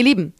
[0.00, 0.32] Ihr Lieben,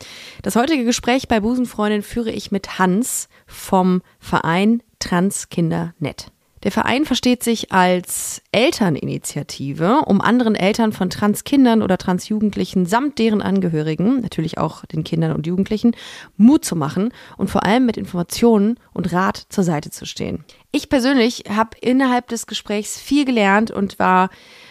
[0.42, 6.28] das heutige Gespräch bei Busenfreundin führe ich mit Hans vom Verein Transkinder.net.
[6.62, 13.42] Der Verein versteht sich als Elterninitiative, um anderen Eltern von Transkindern oder Transjugendlichen samt deren
[13.42, 15.94] Angehörigen, natürlich auch den Kindern und Jugendlichen,
[16.38, 20.42] Mut zu machen und vor allem mit Informationen und Rat zur Seite zu stehen.
[20.72, 24.30] Ich persönlich habe innerhalb des Gesprächs viel gelernt und war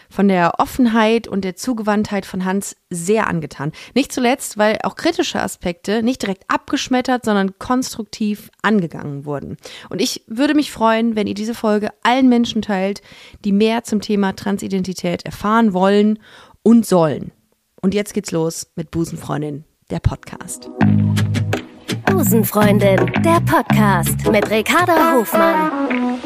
[0.10, 3.72] von der Offenheit und der Zugewandtheit von Hans sehr angetan.
[3.94, 9.58] Nicht zuletzt, weil auch kritische Aspekte nicht direkt abgeschmettert, sondern konstruktiv angegangen wurden.
[9.90, 13.02] Und ich würde mich freuen, wenn ihr diese Folge allen Menschen teilt,
[13.46, 16.20] die mehr zum Thema Transidentität erfahren wollen
[16.64, 17.32] und sollen.
[17.82, 20.70] Und jetzt geht's los mit Busenfreundin, der Podcast.
[22.06, 26.20] Busenfreundin, der Podcast mit Ricarda Hofmann.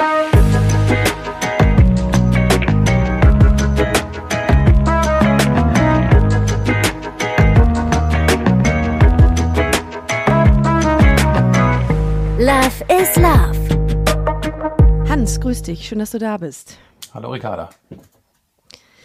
[12.43, 13.57] Love is Love.
[15.07, 15.87] Hans, grüß dich.
[15.87, 16.77] Schön, dass du da bist.
[17.13, 17.69] Hallo Ricarda.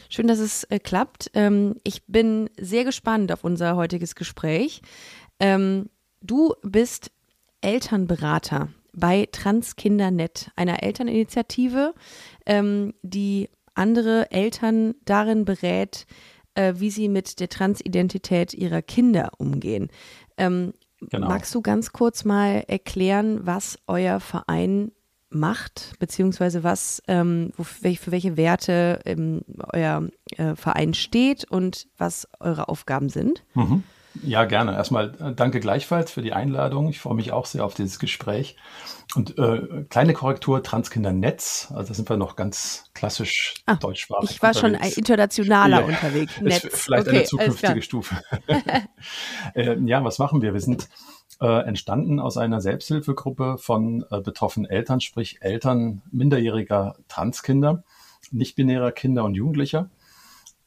[0.09, 1.31] Schön, dass es äh, klappt.
[1.35, 4.83] Ähm, ich bin sehr gespannt auf unser heutiges Gespräch.
[5.39, 5.89] Ähm,
[6.21, 7.13] du bist
[7.61, 11.95] Elternberater bei Transkinder.net, einer Elterninitiative,
[12.45, 16.07] ähm, die andere Eltern darin berät,
[16.55, 19.91] äh, wie sie mit der Transidentität ihrer Kinder umgehen.
[20.39, 21.29] Ähm, Genau.
[21.29, 24.93] Magst du ganz kurz mal erklären, was euer Verein
[25.31, 32.27] macht, beziehungsweise was, ähm, wo, für welche Werte ähm, euer äh, Verein steht und was
[32.41, 33.45] eure Aufgaben sind?
[33.55, 33.85] Mhm.
[34.23, 34.75] Ja, gerne.
[34.75, 36.89] Erstmal äh, danke gleichfalls für die Einladung.
[36.89, 38.57] Ich freue mich auch sehr auf dieses Gespräch.
[39.15, 44.31] Und äh, kleine Korrektur, Transkindernetz, also da sind wir noch ganz klassisch ah, deutschsprachig.
[44.33, 44.95] Ich war unterwegs.
[44.95, 46.41] schon internationaler ja, unterwegs.
[46.41, 46.65] Netz.
[46.65, 48.17] Ist vielleicht okay, eine zukünftige Stufe.
[49.55, 50.53] äh, ja, was machen wir?
[50.53, 50.89] Wir sind
[51.41, 57.85] äh, entstanden aus einer Selbsthilfegruppe von äh, betroffenen Eltern, sprich Eltern minderjähriger Transkinder,
[58.31, 59.89] nicht-binärer Kinder und Jugendlicher.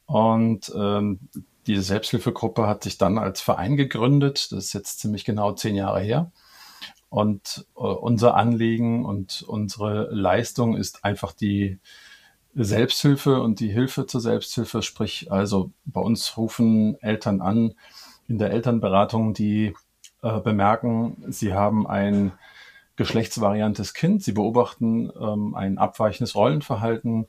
[0.06, 1.20] Und ähm,
[1.66, 4.52] diese Selbsthilfegruppe hat sich dann als Verein gegründet.
[4.52, 6.32] Das ist jetzt ziemlich genau zehn Jahre her.
[7.08, 11.78] Und äh, unser Anliegen und unsere Leistung ist einfach die
[12.54, 14.82] Selbsthilfe und die Hilfe zur Selbsthilfe.
[14.82, 17.74] Sprich, also bei uns rufen Eltern an
[18.28, 19.74] in der Elternberatung, die
[20.22, 22.32] äh, bemerken, sie haben ein
[22.96, 27.26] geschlechtsvariantes Kind, sie beobachten ähm, ein abweichendes Rollenverhalten,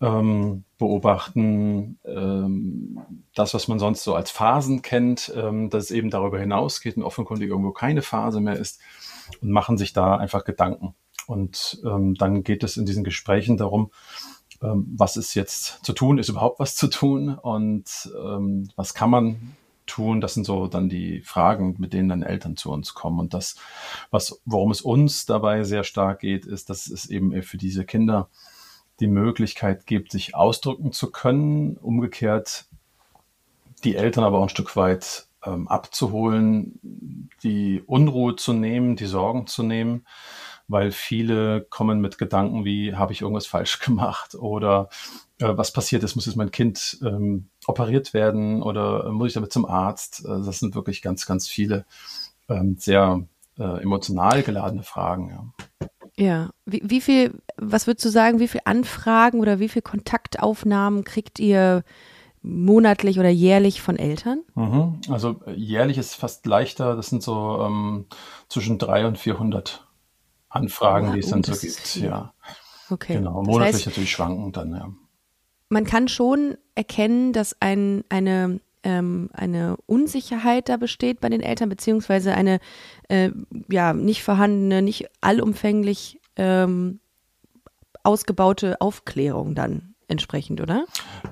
[0.00, 3.00] ähm, beobachten ähm,
[3.34, 7.02] das, was man sonst so als Phasen kennt, ähm, dass es eben darüber hinausgeht und
[7.02, 8.80] offenkundig irgendwo keine Phase mehr ist
[9.40, 10.94] und machen sich da einfach Gedanken.
[11.26, 13.90] Und ähm, dann geht es in diesen Gesprächen darum,
[14.62, 19.10] ähm, was ist jetzt zu tun, ist überhaupt was zu tun und ähm, was kann
[19.10, 20.20] man tun?
[20.20, 23.18] Das sind so dann die Fragen, mit denen dann Eltern zu uns kommen.
[23.18, 23.56] Und das,
[24.10, 28.28] was, worum es uns dabei sehr stark geht, ist, dass es eben für diese Kinder
[29.00, 31.76] die Möglichkeit gibt, sich ausdrücken zu können.
[31.76, 32.66] Umgekehrt
[33.84, 39.46] die Eltern aber auch ein Stück weit ähm, abzuholen, die Unruhe zu nehmen, die Sorgen
[39.46, 40.06] zu nehmen,
[40.66, 44.88] weil viele kommen mit Gedanken wie, habe ich irgendwas falsch gemacht oder
[45.38, 49.52] äh, was passiert ist, muss jetzt mein Kind ähm, operiert werden oder muss ich damit
[49.52, 50.24] zum Arzt?
[50.24, 51.84] Äh, das sind wirklich ganz, ganz viele
[52.48, 53.22] ähm, sehr
[53.58, 55.30] äh, emotional geladene Fragen.
[55.30, 55.67] Ja.
[56.18, 61.04] Ja, wie, wie viel, was würdest du sagen, wie viel Anfragen oder wie viel Kontaktaufnahmen
[61.04, 61.84] kriegt ihr
[62.42, 64.42] monatlich oder jährlich von Eltern?
[64.56, 65.00] Mhm.
[65.08, 68.06] Also äh, jährlich ist fast leichter, das sind so ähm,
[68.48, 69.86] zwischen 300 und 400
[70.48, 71.96] Anfragen, oh, die es dann so gibt.
[71.96, 72.34] Ja.
[72.90, 73.14] Okay.
[73.14, 74.88] Genau, monatlich das heißt, natürlich schwanken dann, ja.
[75.68, 81.68] Man kann schon erkennen, dass ein, eine ähm, eine Unsicherheit da besteht bei den Eltern,
[81.68, 82.60] beziehungsweise eine
[83.08, 83.30] äh,
[83.70, 87.00] ja nicht vorhandene, nicht allumfänglich ähm,
[88.02, 90.86] ausgebaute Aufklärung dann entsprechend, oder?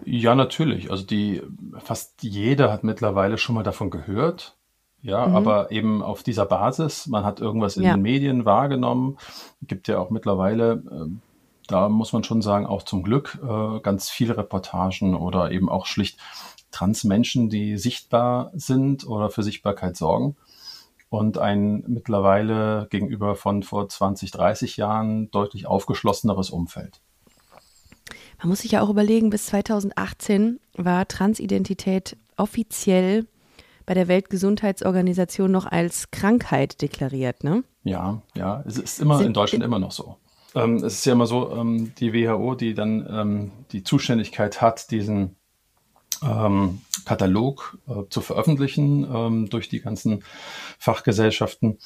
[0.04, 0.90] Ja, natürlich.
[0.90, 1.42] Also die
[1.78, 4.56] fast jeder hat mittlerweile schon mal davon gehört.
[5.02, 5.36] Ja, mhm.
[5.36, 7.94] aber eben auf dieser Basis, man hat irgendwas in ja.
[7.94, 9.18] den Medien wahrgenommen,
[9.62, 11.10] gibt ja auch mittlerweile, äh,
[11.68, 15.86] da muss man schon sagen, auch zum Glück äh, ganz viele Reportagen oder eben auch
[15.86, 16.18] schlicht
[16.76, 20.36] Transmenschen, die sichtbar sind oder für Sichtbarkeit sorgen
[21.08, 27.00] und ein mittlerweile gegenüber von vor 20, 30 Jahren deutlich aufgeschlosseneres Umfeld.
[28.38, 33.26] Man muss sich ja auch überlegen, bis 2018 war Transidentität offiziell
[33.86, 37.64] bei der Weltgesundheitsorganisation noch als Krankheit deklariert, ne?
[37.84, 40.16] Ja, ja, es ist immer Sind, in Deutschland immer noch so.
[40.54, 44.90] Ähm, es ist ja immer so, ähm, die WHO, die dann ähm, die Zuständigkeit hat,
[44.90, 45.36] diesen
[46.22, 50.24] ähm, Katalog äh, zu veröffentlichen ähm, durch die ganzen
[50.78, 51.78] Fachgesellschaften.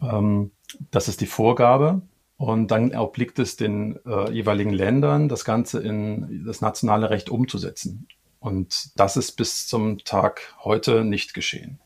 [0.00, 0.52] Ähm,
[0.90, 2.02] das ist die Vorgabe.
[2.38, 8.08] Und dann obliegt es den äh, jeweiligen Ländern, das Ganze in das nationale Recht umzusetzen.
[8.40, 11.80] Und das ist bis zum Tag heute nicht geschehen.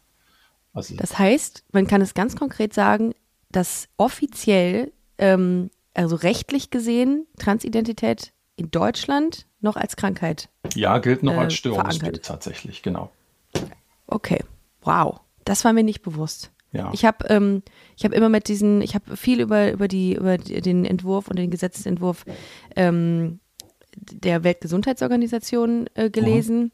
[0.73, 3.15] Also das heißt, man kann es ganz konkret sagen,
[3.51, 10.49] dass offiziell, ähm, also rechtlich gesehen, Transidentität in Deutschland noch als Krankheit.
[10.75, 13.11] Ja, gilt noch äh, als Störungsbild tatsächlich, genau.
[14.07, 14.43] Okay,
[14.83, 16.51] wow, das war mir nicht bewusst.
[16.73, 16.91] Ja.
[16.93, 17.63] Ich habe ähm,
[17.97, 21.39] ich habe immer mit diesen, ich habe viel über über die über den Entwurf und
[21.39, 22.25] den Gesetzentwurf
[22.77, 23.41] ähm,
[23.97, 26.73] der Weltgesundheitsorganisation äh, gelesen,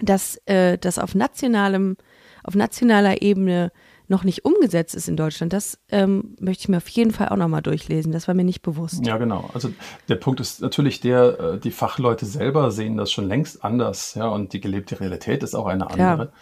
[0.00, 0.06] mhm.
[0.06, 1.96] dass äh, das auf nationalem
[2.42, 3.70] auf nationaler Ebene
[4.10, 7.36] noch nicht umgesetzt ist in Deutschland, das ähm, möchte ich mir auf jeden Fall auch
[7.36, 8.12] nochmal durchlesen.
[8.12, 9.06] Das war mir nicht bewusst.
[9.06, 9.48] Ja, genau.
[9.54, 9.70] Also
[10.08, 14.26] der Punkt ist natürlich der, äh, die Fachleute selber sehen das schon längst anders, ja,
[14.26, 16.32] und die gelebte Realität ist auch eine andere.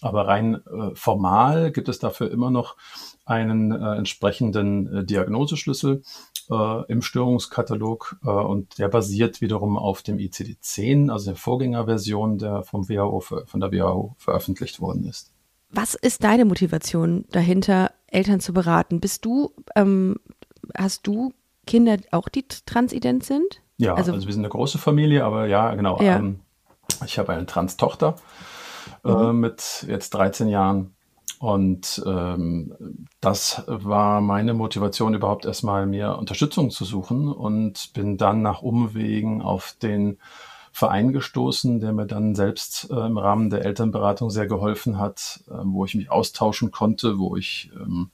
[0.00, 2.76] Aber rein äh, formal gibt es dafür immer noch
[3.24, 6.02] einen äh, entsprechenden äh, Diagnoseschlüssel
[6.50, 12.62] äh, im Störungskatalog äh, und der basiert wiederum auf dem ICD-10, also der Vorgängerversion, der
[12.62, 15.32] vom WHO, von der WHO veröffentlicht worden ist.
[15.70, 19.00] Was ist deine Motivation dahinter, Eltern zu beraten?
[19.00, 20.16] Bist du, ähm,
[20.76, 21.32] hast du
[21.66, 23.60] Kinder auch, die transident sind?
[23.76, 26.00] Ja, also, also, wir sind eine große Familie, aber ja, genau.
[26.00, 26.16] Ja.
[26.16, 26.40] Ähm,
[27.04, 28.16] ich habe eine Trans-Tochter
[29.04, 29.40] äh, mhm.
[29.40, 30.94] mit jetzt 13 Jahren.
[31.38, 38.42] Und ähm, das war meine Motivation, überhaupt erstmal mir Unterstützung zu suchen und bin dann
[38.42, 40.18] nach Umwegen auf den
[40.78, 45.54] Verein gestoßen, der mir dann selbst äh, im Rahmen der Elternberatung sehr geholfen hat, äh,
[45.64, 48.10] wo ich mich austauschen konnte, wo ich ähm,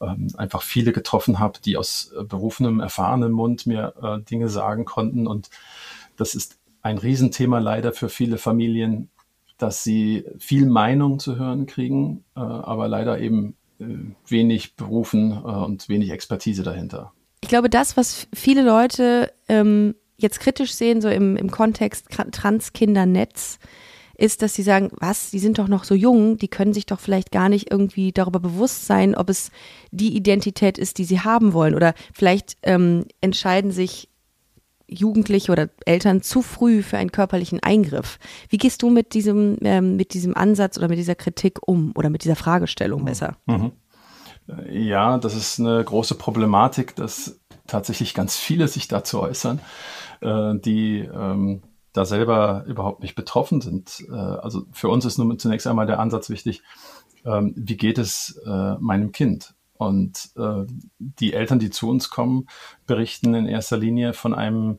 [0.00, 4.84] ähm, einfach viele getroffen habe, die aus äh, berufenem, erfahrenem Mund mir äh, Dinge sagen
[4.84, 5.26] konnten.
[5.26, 5.50] Und
[6.16, 9.10] das ist ein Riesenthema leider für viele Familien,
[9.58, 13.84] dass sie viel Meinung zu hören kriegen, äh, aber leider eben äh,
[14.28, 17.12] wenig Berufen und wenig Expertise dahinter.
[17.40, 23.58] Ich glaube, das, was viele Leute ähm, jetzt kritisch sehen, so im, im Kontext Transkindernetz,
[24.20, 27.00] ist, dass sie sagen, was, die sind doch noch so jung, die können sich doch
[27.00, 29.50] vielleicht gar nicht irgendwie darüber bewusst sein, ob es
[29.90, 31.74] die Identität ist, die sie haben wollen.
[31.74, 34.10] Oder vielleicht ähm, entscheiden sich
[34.86, 38.18] Jugendliche oder Eltern zu früh für einen körperlichen Eingriff.
[38.50, 42.10] Wie gehst du mit diesem, ähm, mit diesem Ansatz oder mit dieser Kritik um oder
[42.10, 43.36] mit dieser Fragestellung besser?
[43.46, 43.72] Mhm.
[44.68, 47.38] Ja, das ist eine große Problematik, dass
[47.70, 49.60] tatsächlich ganz viele sich dazu äußern
[50.20, 51.62] äh, die ähm,
[51.92, 54.04] da selber überhaupt nicht betroffen sind.
[54.10, 56.62] Äh, also für uns ist nun zunächst einmal der Ansatz wichtig,
[57.24, 59.54] ähm, wie geht es äh, meinem Kind?
[59.74, 60.66] Und äh,
[60.98, 62.46] die Eltern, die zu uns kommen,
[62.86, 64.78] berichten in erster Linie von einem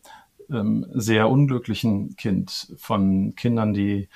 [0.50, 4.10] ähm, sehr unglücklichen Kind, von Kindern, die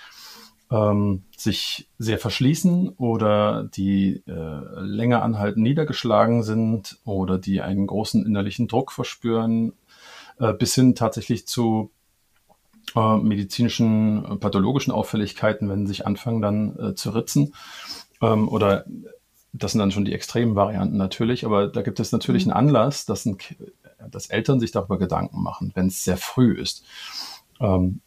[0.72, 8.26] ähm, sich sehr verschließen oder die äh, länger anhalten niedergeschlagen sind oder die einen großen
[8.26, 9.74] innerlichen Druck verspüren
[10.40, 11.92] äh, bis hin tatsächlich zu
[12.96, 17.54] äh, medizinischen, äh, pathologischen Auffälligkeiten, wenn sie sich anfangen dann äh, zu ritzen.
[18.22, 18.86] Ähm, oder
[19.54, 22.54] das sind dann schon die extremen Varianten natürlich, aber da gibt es natürlich mhm.
[22.54, 23.38] einen Anlass, dass, ein,
[24.10, 26.86] dass Eltern sich darüber Gedanken machen, wenn es sehr früh ist.
[27.60, 28.02] Ähm,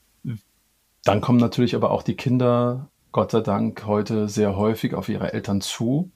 [1.04, 5.32] dann kommen natürlich aber auch die Kinder, Gott sei Dank, heute sehr häufig auf ihre
[5.32, 6.10] Eltern zu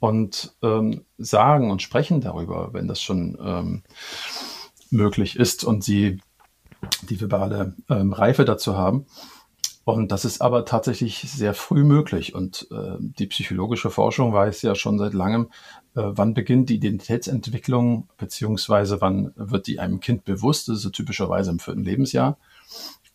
[0.00, 3.82] und ähm, sagen und sprechen darüber, wenn das schon ähm,
[4.90, 6.18] möglich ist und sie
[7.02, 9.06] die verbale ähm, Reife dazu haben.
[9.84, 12.34] Und das ist aber tatsächlich sehr früh möglich.
[12.34, 15.50] Und äh, die psychologische Forschung weiß ja schon seit langem,
[15.96, 20.68] äh, wann beginnt die Identitätsentwicklung, beziehungsweise wann wird die einem Kind bewusst.
[20.68, 22.38] Das ist so typischerweise im vierten Lebensjahr.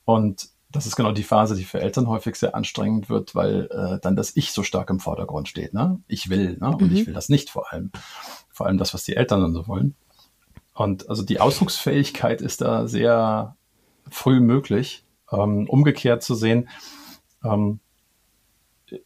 [0.03, 3.99] Und das ist genau die Phase, die für Eltern häufig sehr anstrengend wird, weil äh,
[4.01, 5.73] dann das Ich so stark im Vordergrund steht.
[5.73, 5.99] Ne?
[6.07, 6.69] Ich will, ne?
[6.69, 6.95] und mhm.
[6.95, 7.91] ich will das nicht vor allem.
[8.51, 9.95] Vor allem das, was die Eltern dann so wollen.
[10.73, 13.55] Und also die Ausdrucksfähigkeit ist da sehr
[14.09, 15.05] früh möglich.
[15.31, 16.69] Ähm, umgekehrt zu sehen,
[17.43, 17.79] ähm,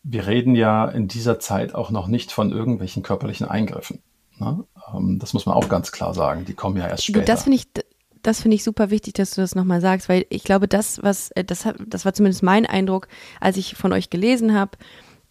[0.03, 4.03] wir reden ja in dieser Zeit auch noch nicht von irgendwelchen körperlichen Eingriffen.
[4.38, 4.63] Ne?
[4.94, 6.46] Ähm, das muss man auch ganz klar sagen.
[6.46, 7.25] Die kommen ja erst später.
[7.25, 7.68] Das finde ich,
[8.24, 11.32] das finde ich super wichtig, dass du das nochmal sagst, weil ich glaube, das, was,
[11.32, 13.08] äh, das, das war zumindest mein Eindruck,
[13.40, 14.78] als ich von euch gelesen habe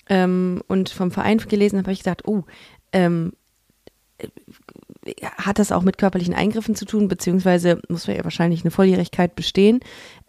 [0.09, 2.45] ähm, und vom Verein gelesen habe, habe ich gesagt, oh,
[2.93, 3.33] ähm,
[5.23, 9.81] hat das auch mit körperlichen Eingriffen zu tun, beziehungsweise muss ja wahrscheinlich eine Volljährigkeit bestehen.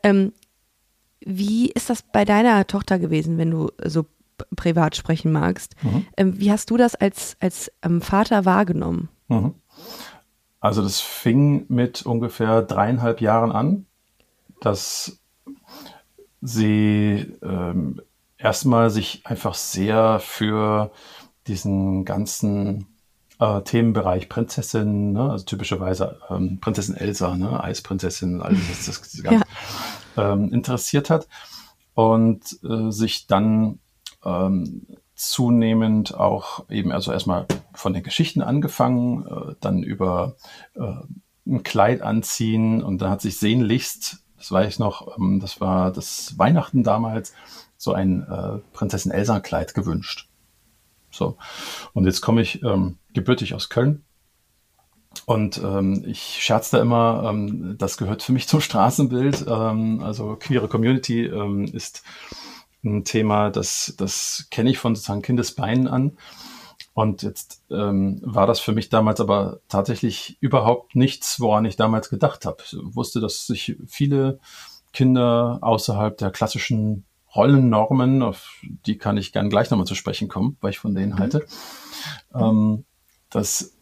[0.04, 0.34] Ähm,
[1.20, 4.06] wie ist das bei deiner Tochter gewesen, wenn du so
[4.56, 5.76] privat sprechen magst?
[5.84, 6.06] Mhm.
[6.18, 9.10] Ähm, wie hast du das als, als ähm, Vater wahrgenommen?
[9.28, 9.54] Mhm.
[10.62, 13.88] Also das fing mit ungefähr dreieinhalb Jahren an,
[14.62, 15.20] dass
[16.40, 18.02] sie ähm,
[18.38, 20.92] erstmal sich einfach sehr für
[21.48, 22.86] diesen ganzen
[23.40, 25.32] äh, Themenbereich Prinzessin, ne?
[25.32, 27.62] also typischerweise ähm, Prinzessin Elsa, ne?
[27.62, 29.44] Eisprinzessin, alles das, das ganz,
[30.16, 30.34] ja.
[30.34, 31.28] ähm, interessiert hat
[31.96, 33.80] und äh, sich dann
[34.24, 34.86] ähm,
[35.22, 40.36] zunehmend auch eben, also erstmal von den Geschichten angefangen, äh, dann über
[40.76, 40.94] äh,
[41.46, 45.92] ein Kleid anziehen und dann hat sich sehnlichst, das weiß ich noch, ähm, das war
[45.92, 47.34] das Weihnachten damals,
[47.78, 50.28] so ein äh, Prinzessin Elsa Kleid gewünscht.
[51.12, 51.38] So.
[51.94, 54.04] Und jetzt komme ich ähm, gebürtig aus Köln.
[55.26, 59.46] Und ähm, ich scherze da immer, ähm, das gehört für mich zum Straßenbild.
[59.48, 62.04] Ähm, also queere Community ähm, ist
[62.84, 66.18] ein Thema, das, das kenne ich von sozusagen Kindesbeinen an.
[66.94, 72.10] Und jetzt ähm, war das für mich damals aber tatsächlich überhaupt nichts, woran ich damals
[72.10, 72.64] gedacht habe.
[72.66, 74.40] Ich wusste, dass sich viele
[74.92, 80.58] Kinder außerhalb der klassischen Rollennormen, auf die kann ich gern gleich nochmal zu sprechen kommen,
[80.60, 81.20] weil ich von denen mhm.
[81.20, 81.46] halte,
[82.36, 82.84] ähm,
[83.30, 83.78] dass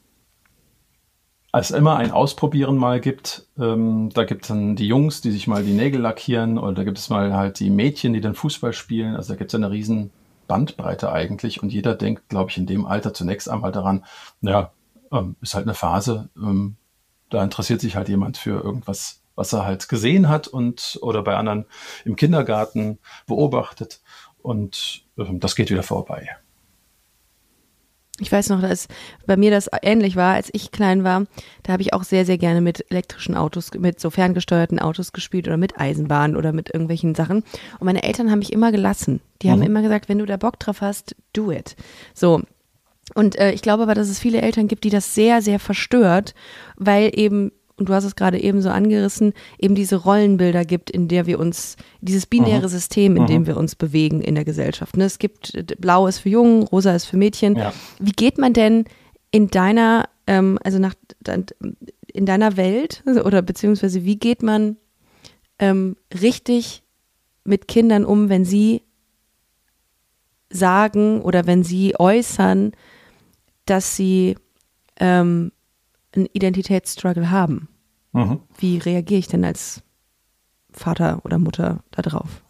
[1.51, 3.47] es immer ein Ausprobieren mal gibt.
[3.57, 6.83] Ähm, da gibt es dann die Jungs, die sich mal die Nägel lackieren oder da
[6.83, 9.15] gibt es mal halt die Mädchen, die dann Fußball spielen.
[9.15, 10.11] Also da gibt es eine riesen
[10.47, 14.05] Bandbreite eigentlich und jeder denkt, glaube ich, in dem Alter zunächst einmal daran,
[14.41, 14.71] naja,
[15.11, 16.75] ähm, ist halt eine Phase, ähm,
[17.29, 21.37] da interessiert sich halt jemand für irgendwas was er halt gesehen hat und oder bei
[21.37, 21.65] anderen
[22.03, 24.01] im Kindergarten beobachtet.
[24.41, 26.29] Und äh, das geht wieder vorbei.
[28.19, 28.87] Ich weiß noch, dass
[29.25, 31.25] bei mir das ähnlich war, als ich klein war.
[31.63, 35.47] Da habe ich auch sehr, sehr gerne mit elektrischen Autos, mit so ferngesteuerten Autos gespielt
[35.47, 37.43] oder mit Eisenbahnen oder mit irgendwelchen Sachen.
[37.79, 39.21] Und meine Eltern haben mich immer gelassen.
[39.41, 39.51] Die mhm.
[39.51, 41.75] haben immer gesagt, wenn du da Bock drauf hast, do it.
[42.13, 42.41] So.
[43.15, 46.35] Und äh, ich glaube aber, dass es viele Eltern gibt, die das sehr, sehr verstört,
[46.75, 51.07] weil eben und du hast es gerade eben so angerissen, eben diese Rollenbilder gibt, in
[51.07, 52.67] der wir uns, dieses binäre mhm.
[52.67, 53.27] System, in mhm.
[53.27, 54.97] dem wir uns bewegen in der Gesellschaft.
[54.97, 55.05] Ne?
[55.05, 57.55] Es gibt, blau ist für Jungen, rosa ist für Mädchen.
[57.55, 57.73] Ja.
[57.99, 58.85] Wie geht man denn
[59.31, 60.93] in deiner, ähm, also nach,
[62.13, 64.77] in deiner Welt, oder beziehungsweise wie geht man
[65.59, 66.83] ähm, richtig
[67.43, 68.83] mit Kindern um, wenn sie
[70.49, 72.71] sagen oder wenn sie äußern,
[73.65, 74.35] dass sie
[74.99, 75.51] ähm,
[76.15, 77.68] einen Identitätsstruggle haben.
[78.11, 78.39] Mhm.
[78.57, 79.81] Wie reagiere ich denn als
[80.71, 82.41] Vater oder Mutter darauf?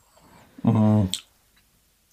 [0.63, 1.09] Mhm.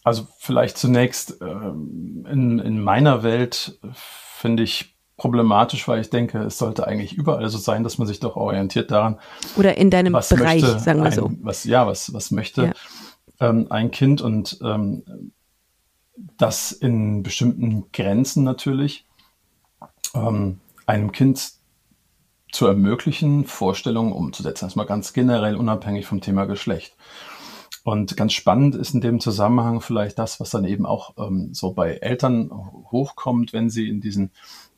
[0.04, 6.58] Also vielleicht zunächst äh, in, in meiner Welt finde ich problematisch, weil ich denke, es
[6.58, 9.18] sollte eigentlich überall so sein, dass man sich doch orientiert daran.
[9.56, 11.32] Oder in deinem Bereich, sagen wir ein, so.
[11.40, 13.48] Was, ja, was, was möchte ja.
[13.48, 15.32] ähm, ein Kind und ähm,
[16.36, 19.06] das in bestimmten Grenzen natürlich.
[20.14, 21.52] Ähm, einem Kind
[22.56, 24.64] zu ermöglichen, Vorstellungen umzusetzen.
[24.64, 26.96] Erstmal ganz generell unabhängig vom Thema Geschlecht.
[27.84, 31.72] Und ganz spannend ist in dem Zusammenhang vielleicht das, was dann eben auch ähm, so
[31.72, 32.50] bei Eltern
[32.90, 34.32] hochkommt, wenn sie in diesen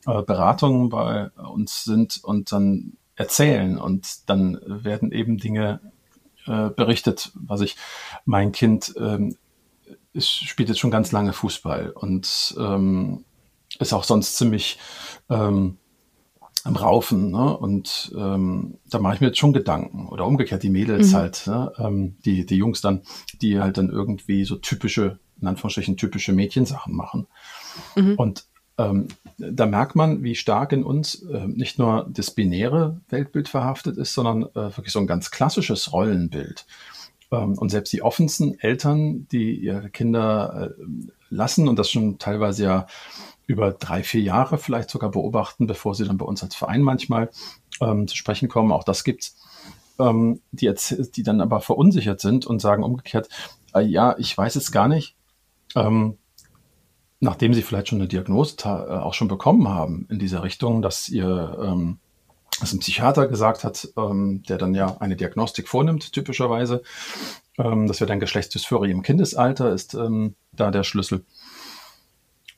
[0.05, 5.79] äh, Beratungen bei uns sind und dann erzählen und dann werden eben Dinge
[6.47, 7.77] äh, berichtet, was ich,
[8.25, 9.37] mein Kind ähm,
[10.11, 13.23] ist, spielt jetzt schon ganz lange Fußball und ähm,
[13.79, 14.79] ist auch sonst ziemlich
[15.29, 15.77] ähm,
[16.63, 17.31] am Raufen.
[17.31, 17.57] Ne?
[17.57, 20.07] Und ähm, da mache ich mir jetzt schon Gedanken.
[20.07, 21.15] Oder umgekehrt, die Mädels mhm.
[21.15, 21.71] halt, ne?
[21.77, 23.01] ähm, die, die Jungs dann,
[23.41, 27.27] die halt dann irgendwie so typische, in Anführungsstrichen typische Mädchensachen machen.
[27.95, 28.15] Mhm.
[28.15, 28.45] Und
[28.77, 33.97] ähm, da merkt man, wie stark in uns äh, nicht nur das binäre Weltbild verhaftet
[33.97, 36.65] ist, sondern äh, wirklich so ein ganz klassisches Rollenbild.
[37.31, 40.83] Ähm, und selbst die offensten Eltern, die ihre Kinder äh,
[41.29, 42.87] lassen und das schon teilweise ja
[43.45, 47.29] über drei, vier Jahre vielleicht sogar beobachten, bevor sie dann bei uns als Verein manchmal
[47.81, 48.71] ähm, zu sprechen kommen.
[48.71, 49.35] Auch das gibt's.
[49.99, 50.73] Ähm, die,
[51.15, 53.27] die dann aber verunsichert sind und sagen umgekehrt,
[53.73, 55.15] äh, ja, ich weiß es gar nicht.
[55.75, 56.17] Ähm,
[57.19, 61.09] nachdem sie vielleicht schon eine Diagnose äh, auch schon bekommen haben in dieser Richtung, dass
[61.09, 61.57] ihr
[62.59, 66.81] dass ein Psychiater gesagt hat, ähm, der dann ja eine Diagnostik vornimmt, typischerweise.
[67.57, 71.25] Ähm, das wäre dann Geschlechtsdysphorie im Kindesalter, ist ähm, da der Schlüssel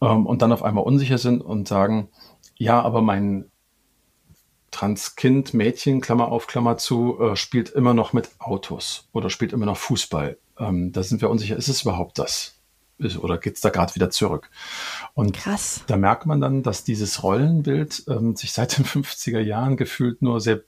[0.01, 2.09] ähm, und dann auf einmal unsicher sind und sagen,
[2.57, 3.49] ja, aber mein
[4.71, 9.65] Transkind, Mädchen, Klammer auf, Klammer zu, äh, spielt immer noch mit Autos oder spielt immer
[9.65, 10.37] noch Fußball.
[10.57, 12.60] Ähm, da sind wir unsicher, ist es überhaupt das?
[13.01, 14.49] Ist, oder geht es da gerade wieder zurück?
[15.13, 15.83] Und Krass.
[15.87, 20.39] da merkt man dann, dass dieses Rollenbild ähm, sich seit den 50er Jahren gefühlt nur
[20.39, 20.61] sehr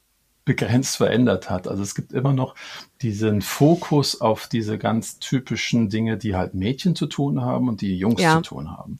[0.46, 1.68] begrenzt verändert hat.
[1.68, 2.56] Also es gibt immer noch
[3.02, 7.98] diesen Fokus auf diese ganz typischen Dinge, die halt Mädchen zu tun haben und die
[7.98, 8.36] Jungs ja.
[8.36, 9.00] zu tun haben.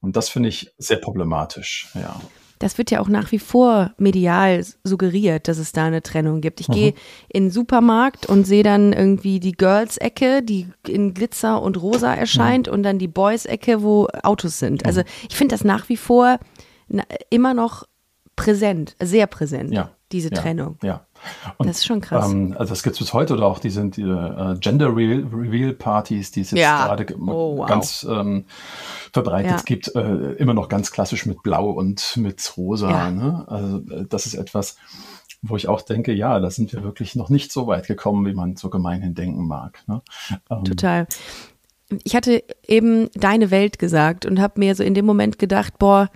[0.00, 2.20] Und das finde ich sehr problematisch, ja.
[2.58, 6.60] Das wird ja auch nach wie vor medial suggeriert, dass es da eine Trennung gibt.
[6.60, 6.72] Ich mhm.
[6.72, 6.94] gehe
[7.28, 12.66] in den Supermarkt und sehe dann irgendwie die Girls-Ecke, die in Glitzer und Rosa erscheint
[12.66, 12.72] mhm.
[12.74, 14.84] und dann die Boys-Ecke, wo Autos sind.
[14.86, 15.06] Also mhm.
[15.28, 16.38] ich finde das nach wie vor
[17.30, 17.84] immer noch
[18.36, 19.90] präsent, sehr präsent, ja.
[20.12, 20.40] diese ja.
[20.40, 20.78] Trennung.
[20.82, 21.06] Ja.
[21.56, 22.30] Und, das ist schon krass.
[22.30, 25.72] Ähm, also das gibt es bis heute oder auch die sind die, äh, Gender Reveal
[25.72, 26.86] Partys, die es jetzt ja.
[26.86, 27.66] gerade oh, wow.
[27.66, 28.44] ganz ähm,
[29.12, 29.62] verbreitet ja.
[29.64, 32.90] gibt, äh, immer noch ganz klassisch mit Blau und mit Rosa.
[32.90, 33.10] Ja.
[33.10, 33.44] Ne?
[33.46, 34.76] Also äh, das ist etwas,
[35.42, 38.34] wo ich auch denke, ja, da sind wir wirklich noch nicht so weit gekommen, wie
[38.34, 39.82] man so gemeinhin denken mag.
[39.86, 40.02] Ne?
[40.50, 41.06] Ähm, Total.
[42.04, 46.10] Ich hatte eben deine Welt gesagt und habe mir so in dem Moment gedacht, boah,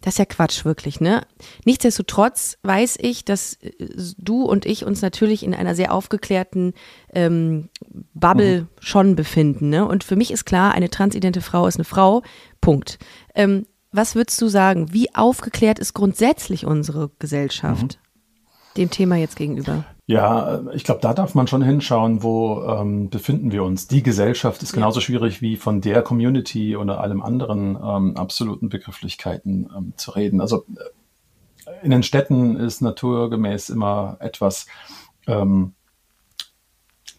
[0.00, 1.26] das ist ja Quatsch, wirklich, ne?
[1.64, 3.72] Nichtsdestotrotz weiß ich, dass äh,
[4.18, 6.74] du und ich uns natürlich in einer sehr aufgeklärten
[7.12, 7.68] ähm,
[8.14, 8.68] Bubble mhm.
[8.80, 9.86] schon befinden, ne?
[9.86, 12.22] Und für mich ist klar, eine transidente Frau ist eine Frau,
[12.60, 12.98] Punkt.
[13.34, 14.92] Ähm, was würdest du sagen?
[14.92, 18.76] Wie aufgeklärt ist grundsätzlich unsere Gesellschaft mhm.
[18.76, 19.84] dem Thema jetzt gegenüber?
[20.08, 23.88] Ja, ich glaube, da darf man schon hinschauen, wo ähm, befinden wir uns.
[23.88, 29.68] Die Gesellschaft ist genauso schwierig wie von der Community oder allem anderen ähm, absoluten Begrifflichkeiten
[29.76, 30.40] ähm, zu reden.
[30.40, 34.66] Also äh, in den Städten ist naturgemäß immer etwas
[35.26, 35.72] ähm,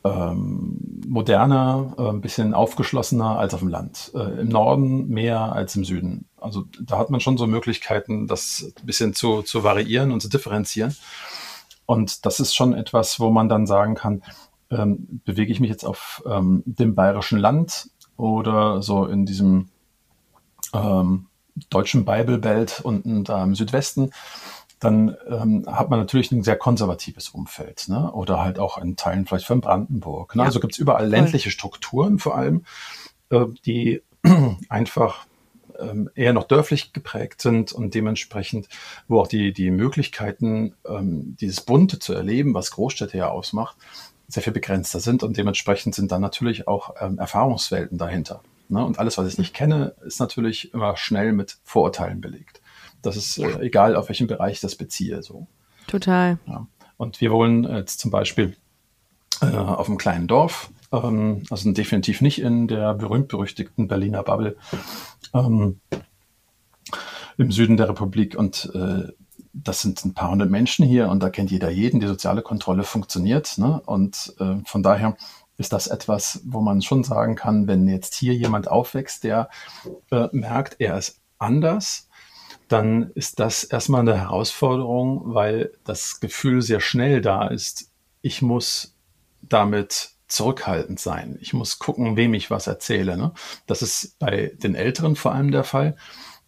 [0.05, 4.11] ähm, moderner, äh, ein bisschen aufgeschlossener als auf dem Land.
[4.15, 6.29] Äh, Im Norden mehr als im Süden.
[6.37, 10.29] Also da hat man schon so Möglichkeiten, das ein bisschen zu, zu variieren und zu
[10.29, 10.95] differenzieren.
[11.87, 14.21] Und das ist schon etwas, wo man dann sagen kann,
[14.69, 19.69] ähm, bewege ich mich jetzt auf ähm, dem bayerischen Land oder so in diesem
[20.73, 21.27] ähm,
[21.69, 24.11] deutschen Bible Belt unten da im Südwesten,
[24.79, 27.85] dann ähm, hat man natürlich ein sehr konservatives Umfeld.
[27.87, 28.11] Ne?
[28.11, 30.35] Oder halt auch in Teilen vielleicht von Brandenburg.
[30.35, 30.41] Ne?
[30.41, 30.47] Ja.
[30.47, 32.65] Also gibt es überall ländliche Strukturen vor allem,
[33.29, 34.03] äh, die
[34.69, 35.25] einfach
[35.79, 38.67] ähm, eher noch dörflich geprägt sind und dementsprechend,
[39.07, 43.77] wo auch die, die Möglichkeiten, ähm, dieses Bunte zu erleben, was Großstädte ja ausmacht,
[44.27, 48.41] sehr viel begrenzter sind und dementsprechend sind dann natürlich auch ähm, Erfahrungswelten dahinter.
[48.69, 48.83] Ne?
[48.83, 52.61] Und alles, was ich nicht kenne, ist natürlich immer schnell mit Vorurteilen belegt.
[53.01, 55.21] Das ist äh, egal, auf welchen Bereich ich das beziehe.
[55.23, 55.47] So.
[55.87, 56.39] Total.
[56.45, 56.67] Ja.
[56.97, 58.57] Und wir wollen jetzt zum Beispiel
[59.41, 64.57] äh, auf einem kleinen Dorf ähm, also definitiv nicht in der berühmt-berüchtigten Berliner Bubble
[65.33, 65.79] ähm,
[67.37, 68.37] im Süden der Republik.
[68.37, 69.11] Und äh,
[69.53, 71.99] das sind ein paar hundert Menschen hier und da kennt jeder jeden.
[71.99, 73.57] Die soziale Kontrolle funktioniert.
[73.57, 73.81] Ne?
[73.85, 75.17] Und äh, von daher
[75.57, 79.49] ist das etwas, wo man schon sagen kann, wenn jetzt hier jemand aufwächst, der
[80.11, 82.07] äh, merkt, er ist anders,
[82.67, 88.95] dann ist das erstmal eine Herausforderung, weil das Gefühl sehr schnell da ist, ich muss
[89.41, 91.37] damit zurückhaltend sein.
[91.41, 93.17] Ich muss gucken, wem ich was erzähle.
[93.17, 93.31] Ne?
[93.65, 95.95] Das ist bei den Älteren vor allem der Fall.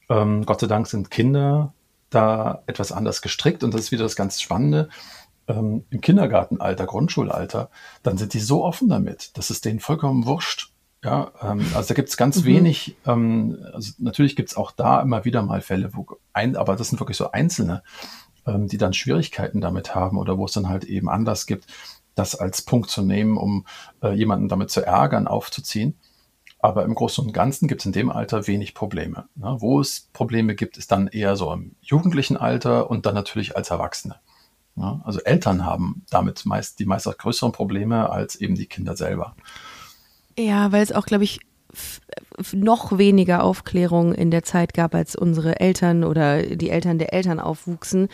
[0.09, 1.73] Ähm, Gott sei Dank sind Kinder
[2.09, 4.89] da etwas anders gestrickt und das ist wieder das ganz Spannende.
[5.47, 7.69] Ähm, Im Kindergartenalter, Grundschulalter,
[8.03, 10.73] dann sind die so offen damit, dass es denen vollkommen wurscht.
[11.03, 12.45] Ja, ähm, also da gibt es ganz mhm.
[12.45, 16.75] wenig, ähm, also natürlich gibt es auch da immer wieder mal Fälle, wo ein, aber
[16.75, 17.83] das sind wirklich so einzelne,
[18.45, 21.67] ähm, die dann Schwierigkeiten damit haben oder wo es dann halt eben anders gibt
[22.19, 23.65] das als Punkt zu nehmen, um
[24.03, 25.97] äh, jemanden damit zu ärgern, aufzuziehen.
[26.61, 29.29] Aber im Großen und Ganzen gibt es in dem Alter wenig Probleme.
[29.35, 29.55] Ne?
[29.59, 33.69] Wo es Probleme gibt, ist dann eher so im jugendlichen Alter und dann natürlich als
[33.69, 34.17] Erwachsene.
[34.75, 35.01] Ne?
[35.05, 39.35] Also Eltern haben damit meist die meist auch größeren Probleme als eben die Kinder selber.
[40.37, 41.39] Ja, weil es auch, glaube ich,
[42.53, 47.39] noch weniger Aufklärung in der Zeit gab, als unsere Eltern oder die Eltern der Eltern
[47.39, 48.09] aufwuchsen.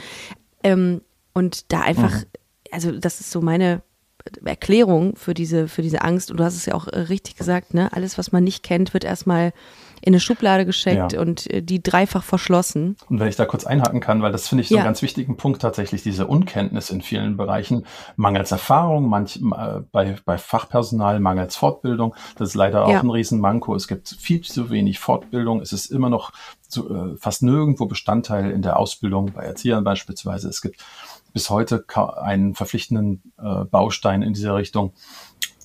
[0.63, 1.01] Ähm,
[1.33, 2.25] und da einfach, mhm.
[2.71, 3.81] also das ist so meine
[4.43, 6.31] Erklärung für diese, für diese Angst.
[6.31, 7.91] Und du hast es ja auch äh, richtig gesagt, ne?
[7.93, 9.53] Alles, was man nicht kennt, wird erstmal
[10.01, 11.19] in eine Schublade geschickt ja.
[11.19, 12.95] und äh, die dreifach verschlossen.
[13.09, 14.81] Und wenn ich da kurz einhaken kann, weil das finde ich so ja.
[14.81, 17.85] einen ganz wichtigen Punkt tatsächlich, diese Unkenntnis in vielen Bereichen,
[18.15, 22.15] mangels Erfahrung, manch, äh, bei, bei Fachpersonal mangels Fortbildung.
[22.37, 22.99] Das ist leider auch ja.
[22.99, 23.73] ein Riesenmanko.
[23.75, 25.61] Es gibt viel zu wenig Fortbildung.
[25.61, 26.31] Es ist immer noch
[26.67, 30.49] zu, äh, fast nirgendwo Bestandteil in der Ausbildung, bei Erziehern beispielsweise.
[30.49, 30.83] Es gibt
[31.35, 34.93] bis heute einen verpflichtenden äh, Baustein in dieser Richtung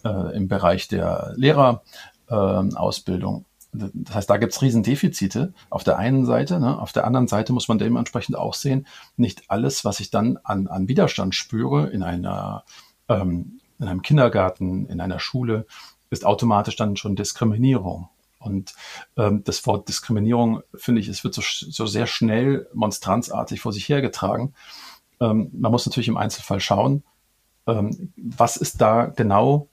[0.05, 3.45] äh, im Bereich der Lehrerausbildung.
[3.73, 6.59] Äh, das heißt, da gibt es Riesendefizite auf der einen Seite.
[6.59, 6.77] Ne?
[6.77, 10.67] Auf der anderen Seite muss man dementsprechend auch sehen, nicht alles, was ich dann an,
[10.67, 12.65] an Widerstand spüre in einer
[13.09, 15.67] ähm, in einem Kindergarten, in einer Schule,
[16.11, 18.09] ist automatisch dann schon Diskriminierung.
[18.41, 18.75] Und
[19.17, 23.89] ähm, das Wort Diskriminierung, finde ich, es wird so, so sehr schnell monstranzartig vor sich
[23.89, 24.53] hergetragen.
[25.21, 27.03] Ähm, man muss natürlich im Einzelfall schauen,
[27.67, 29.69] ähm, was ist da genau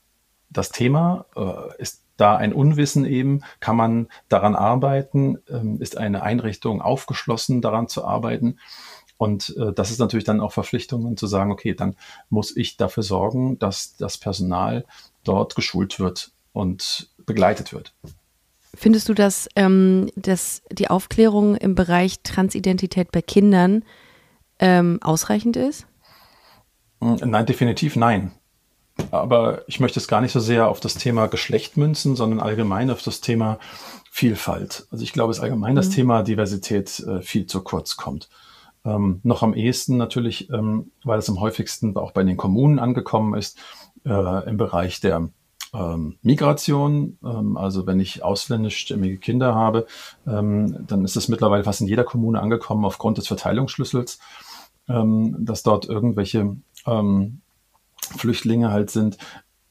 [0.50, 1.26] das Thema?
[1.36, 3.42] Äh, ist da ein Unwissen eben?
[3.60, 5.40] Kann man daran arbeiten?
[5.50, 8.60] Ähm, ist eine Einrichtung aufgeschlossen, daran zu arbeiten?
[9.18, 11.96] Und äh, das ist natürlich dann auch Verpflichtungen zu sagen, okay, dann
[12.30, 14.86] muss ich dafür sorgen, dass das Personal
[15.24, 17.94] dort geschult wird und begleitet wird.
[18.76, 23.84] Findest du, dass, ähm, dass die Aufklärung im Bereich Transidentität bei Kindern
[24.60, 25.88] ähm, ausreichend ist?
[27.02, 28.32] Hm, nein, definitiv nein.
[29.12, 32.90] Aber ich möchte es gar nicht so sehr auf das Thema Geschlecht münzen, sondern allgemein
[32.90, 33.60] auf das Thema
[34.10, 34.88] Vielfalt.
[34.90, 35.78] Also ich glaube, es allgemein mhm.
[35.78, 38.30] das Thema Diversität äh, viel zu kurz kommt.
[38.84, 43.36] Ähm, noch am ehesten natürlich, ähm, weil es am häufigsten auch bei den Kommunen angekommen
[43.36, 43.60] ist,
[44.06, 45.30] äh, im Bereich der
[45.74, 47.18] ähm, Migration.
[47.24, 49.86] Ähm, also wenn ich ausländischstämmige Kinder habe,
[50.26, 54.20] ähm, dann ist es mittlerweile fast in jeder Kommune angekommen aufgrund des Verteilungsschlüssels,
[54.90, 57.42] ähm, dass dort irgendwelche ähm,
[58.00, 59.18] Flüchtlinge halt sind.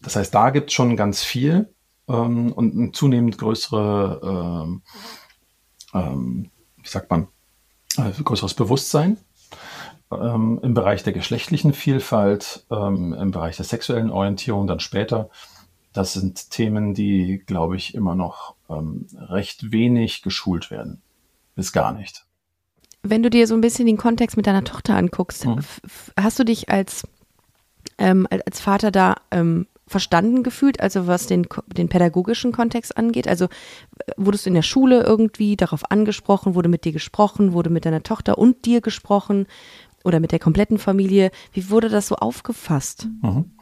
[0.03, 1.73] Das heißt, da gibt es schon ganz viel
[2.09, 4.83] ähm, und ein zunehmend größere, ähm,
[5.95, 7.29] ähm, wie sagt man,
[7.97, 9.17] äh, größeres Bewusstsein
[10.13, 15.31] ähm, im Bereich der geschlechtlichen Vielfalt, im Bereich der sexuellen Orientierung dann später.
[15.93, 21.03] Das sind Themen, die, glaube ich, immer noch recht wenig geschult werden.
[21.57, 22.27] Bis gar nicht.
[23.11, 25.59] Wenn du dir so ein bisschen den Kontext mit deiner Tochter anguckst, mhm.
[26.19, 27.05] hast du dich als
[27.99, 33.29] ähm, als Vater da ähm, verstanden gefühlt, also was den, den pädagogischen Kontext angeht?
[33.29, 33.47] Also
[34.17, 38.03] wurdest du in der Schule irgendwie darauf angesprochen, wurde mit dir gesprochen, wurde mit deiner
[38.03, 39.47] Tochter und dir gesprochen
[40.05, 41.31] oder mit der kompletten Familie?
[41.53, 43.09] Wie wurde das so aufgefasst?
[43.23, 43.53] Mhm.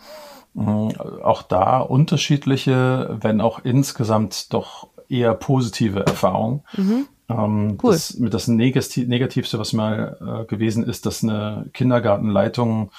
[0.55, 0.93] mhm.
[1.23, 6.63] Auch da unterschiedliche, wenn auch insgesamt doch eher positive Erfahrungen.
[6.77, 7.07] Mhm.
[7.29, 7.93] Ähm, cool.
[7.93, 12.91] Das, das Negativste, was mal äh, gewesen ist, dass eine Kindergartenleitung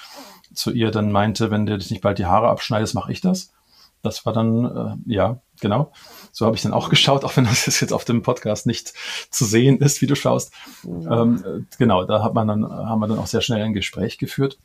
[0.52, 3.52] zu ihr dann meinte, wenn du dich nicht bald die Haare abschneidest, mache ich das.
[4.02, 4.64] Das war dann,
[5.06, 5.92] äh, ja, genau.
[6.32, 8.92] So habe ich dann auch geschaut, auch wenn das jetzt auf dem Podcast nicht
[9.30, 10.52] zu sehen ist, wie du schaust.
[10.84, 14.18] Ähm, äh, genau, da hat man dann, haben wir dann auch sehr schnell ein Gespräch
[14.18, 14.58] geführt.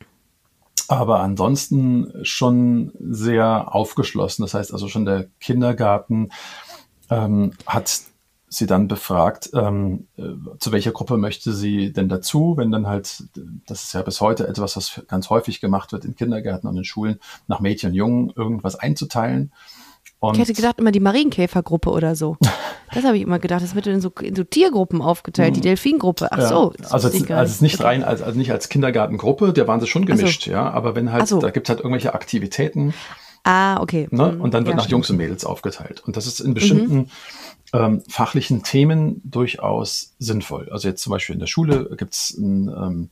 [0.88, 4.42] Aber ansonsten schon sehr aufgeschlossen.
[4.42, 6.30] Das heißt also schon der Kindergarten
[7.08, 8.02] ähm, hat
[8.52, 10.22] sie dann befragt, ähm, äh,
[10.58, 13.24] zu welcher Gruppe möchte sie denn dazu, wenn dann halt,
[13.66, 16.84] das ist ja bis heute etwas, was ganz häufig gemacht wird in Kindergärten und in
[16.84, 19.52] Schulen, nach Mädchen und Jungen irgendwas einzuteilen.
[20.20, 22.36] Und ich hätte gedacht, immer die Marienkäfergruppe oder so.
[22.94, 23.62] Das habe ich immer gedacht.
[23.62, 25.64] Das wird in so, in so Tiergruppen aufgeteilt, die mhm.
[25.64, 26.30] Delfingruppe.
[26.30, 26.74] Ach so.
[26.78, 30.04] Ja, also, jetzt, also nicht rein, also, also, nicht als Kindergartengruppe, da waren sie schon
[30.04, 30.50] gemischt, so.
[30.50, 30.70] ja.
[30.70, 31.40] Aber wenn halt, so.
[31.40, 32.92] da gibt es halt irgendwelche Aktivitäten.
[33.44, 34.06] Ah, okay.
[34.10, 34.38] Ne?
[34.38, 34.92] Und dann wird ja, nach stimmt.
[34.92, 36.02] Jungs und Mädels aufgeteilt.
[36.06, 37.06] Und das ist in bestimmten mhm
[37.72, 40.68] ähm, fachlichen Themen durchaus sinnvoll.
[40.70, 43.10] Also jetzt zum Beispiel in der Schule gibt es einen ähm,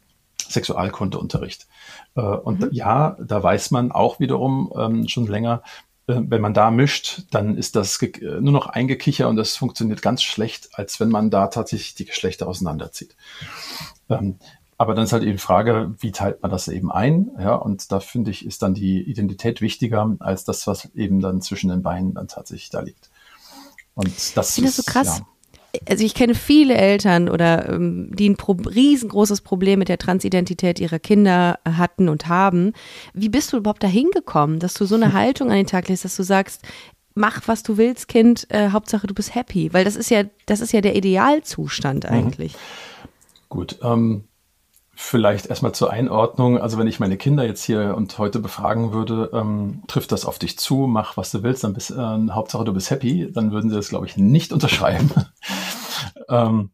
[0.48, 1.66] Sexualkundeunterricht.
[2.14, 2.68] Äh, und mhm.
[2.72, 5.62] ja, da weiß man auch wiederum ähm, schon länger,
[6.06, 10.02] äh, wenn man da mischt, dann ist das äh, nur noch eingekicher und das funktioniert
[10.02, 13.16] ganz schlecht, als wenn man da tatsächlich die Geschlechter auseinanderzieht.
[14.10, 14.38] Ähm,
[14.80, 17.32] aber dann ist halt eben die Frage, wie teilt man das eben ein?
[17.38, 21.42] Ja, und da finde ich, ist dann die Identität wichtiger als das, was eben dann
[21.42, 23.10] zwischen den Beinen dann tatsächlich da liegt.
[23.92, 25.18] Und das ich finde das so krass.
[25.18, 25.80] Ja.
[25.86, 30.80] Also ich kenne viele Eltern oder ähm, die ein pro riesengroßes Problem mit der Transidentität
[30.80, 32.72] ihrer Kinder hatten und haben.
[33.12, 36.06] Wie bist du überhaupt dahin gekommen, dass du so eine Haltung an den Tag legst,
[36.06, 36.62] dass du sagst,
[37.14, 40.60] mach was du willst, Kind, äh, Hauptsache du bist happy, weil das ist ja, das
[40.62, 42.10] ist ja der Idealzustand mhm.
[42.10, 42.54] eigentlich.
[42.54, 42.58] Mhm.
[43.50, 44.24] Gut, ähm,
[45.02, 46.58] Vielleicht erstmal zur Einordnung.
[46.58, 50.38] Also wenn ich meine Kinder jetzt hier und heute befragen würde, ähm, trifft das auf
[50.38, 53.70] dich zu, mach was du willst, dann bist äh, Hauptsache du bist happy, dann würden
[53.70, 55.10] sie das, glaube ich, nicht unterschreiben.
[56.28, 56.70] ähm,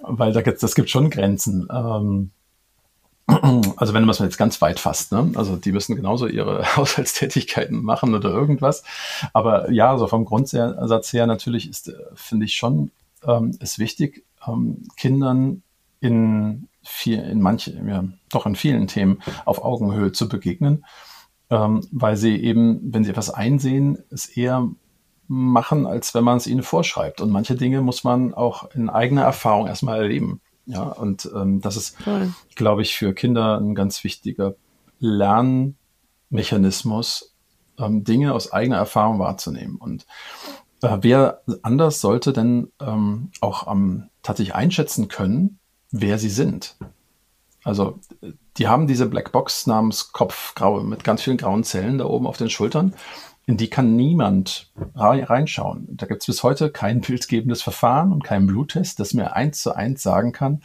[0.00, 1.68] weil da gibt's, das gibt schon Grenzen.
[1.70, 2.30] Ähm,
[3.76, 5.30] also wenn man es jetzt ganz weit fasst, ne?
[5.34, 8.82] also die müssen genauso ihre Haushaltstätigkeiten machen oder irgendwas.
[9.34, 12.90] Aber ja, so vom Grundsatz her natürlich ist, äh, finde ich schon,
[13.24, 15.62] ähm, ist wichtig, ähm, Kindern
[16.00, 20.86] in viel, in manche, ja, doch in vielen Themen auf Augenhöhe zu begegnen,
[21.50, 24.68] ähm, weil sie eben, wenn sie etwas einsehen, es eher
[25.28, 27.20] machen, als wenn man es ihnen vorschreibt.
[27.20, 30.40] Und manche Dinge muss man auch in eigener Erfahrung erstmal erleben.
[30.64, 31.98] Ja, und ähm, das ist,
[32.54, 34.54] glaube ich, für Kinder ein ganz wichtiger
[34.98, 37.34] Lernmechanismus,
[37.78, 39.76] ähm, Dinge aus eigener Erfahrung wahrzunehmen.
[39.76, 40.06] Und
[40.82, 43.66] äh, wer anders sollte denn ähm, auch
[44.22, 45.58] tatsächlich einschätzen können,
[45.90, 46.76] wer sie sind.
[47.64, 47.98] Also
[48.56, 52.36] die haben diese Blackbox namens Kopf grau, mit ganz vielen grauen Zellen da oben auf
[52.36, 52.94] den Schultern.
[53.46, 55.88] In die kann niemand reinschauen.
[55.96, 59.74] Da gibt es bis heute kein bildgebendes Verfahren und keinen Bluttest, das mir eins zu
[59.74, 60.62] eins sagen kann,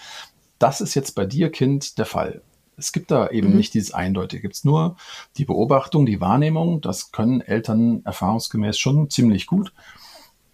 [0.59, 2.41] das ist jetzt bei dir, Kind, der Fall.
[2.77, 3.57] Es gibt da eben mhm.
[3.57, 4.41] nicht dieses Eindeutige.
[4.41, 4.95] Gibt es nur
[5.37, 6.81] die Beobachtung, die Wahrnehmung.
[6.81, 9.73] Das können Eltern erfahrungsgemäß schon ziemlich gut.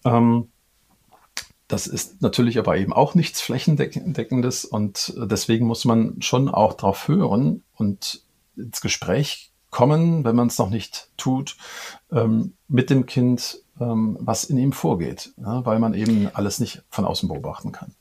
[0.03, 0.49] Ähm,
[1.69, 7.08] das ist natürlich aber eben auch nichts Flächendeckendes und deswegen muss man schon auch drauf
[7.08, 8.23] hören und
[8.58, 11.55] ins Gespräch kommen, wenn man es noch nicht tut,
[12.12, 16.82] ähm, mit dem Kind, ähm, was in ihm vorgeht, ja, weil man eben alles nicht
[16.89, 17.93] von außen beobachten kann.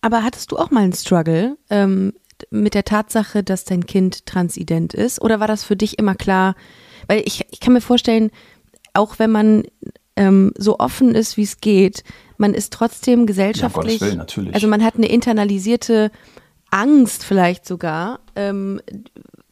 [0.00, 2.12] Aber hattest du auch mal einen Struggle ähm,
[2.50, 5.22] mit der Tatsache, dass dein Kind transident ist?
[5.22, 6.56] Oder war das für dich immer klar?
[7.06, 8.32] Weil ich, ich kann mir vorstellen,
[8.92, 9.62] auch wenn man
[10.16, 12.02] ähm, so offen ist, wie es geht,
[12.42, 14.00] man ist trotzdem gesellschaftlich.
[14.00, 14.54] Ja, Willen, natürlich.
[14.54, 16.10] Also man hat eine internalisierte
[16.70, 18.82] Angst vielleicht sogar, ähm,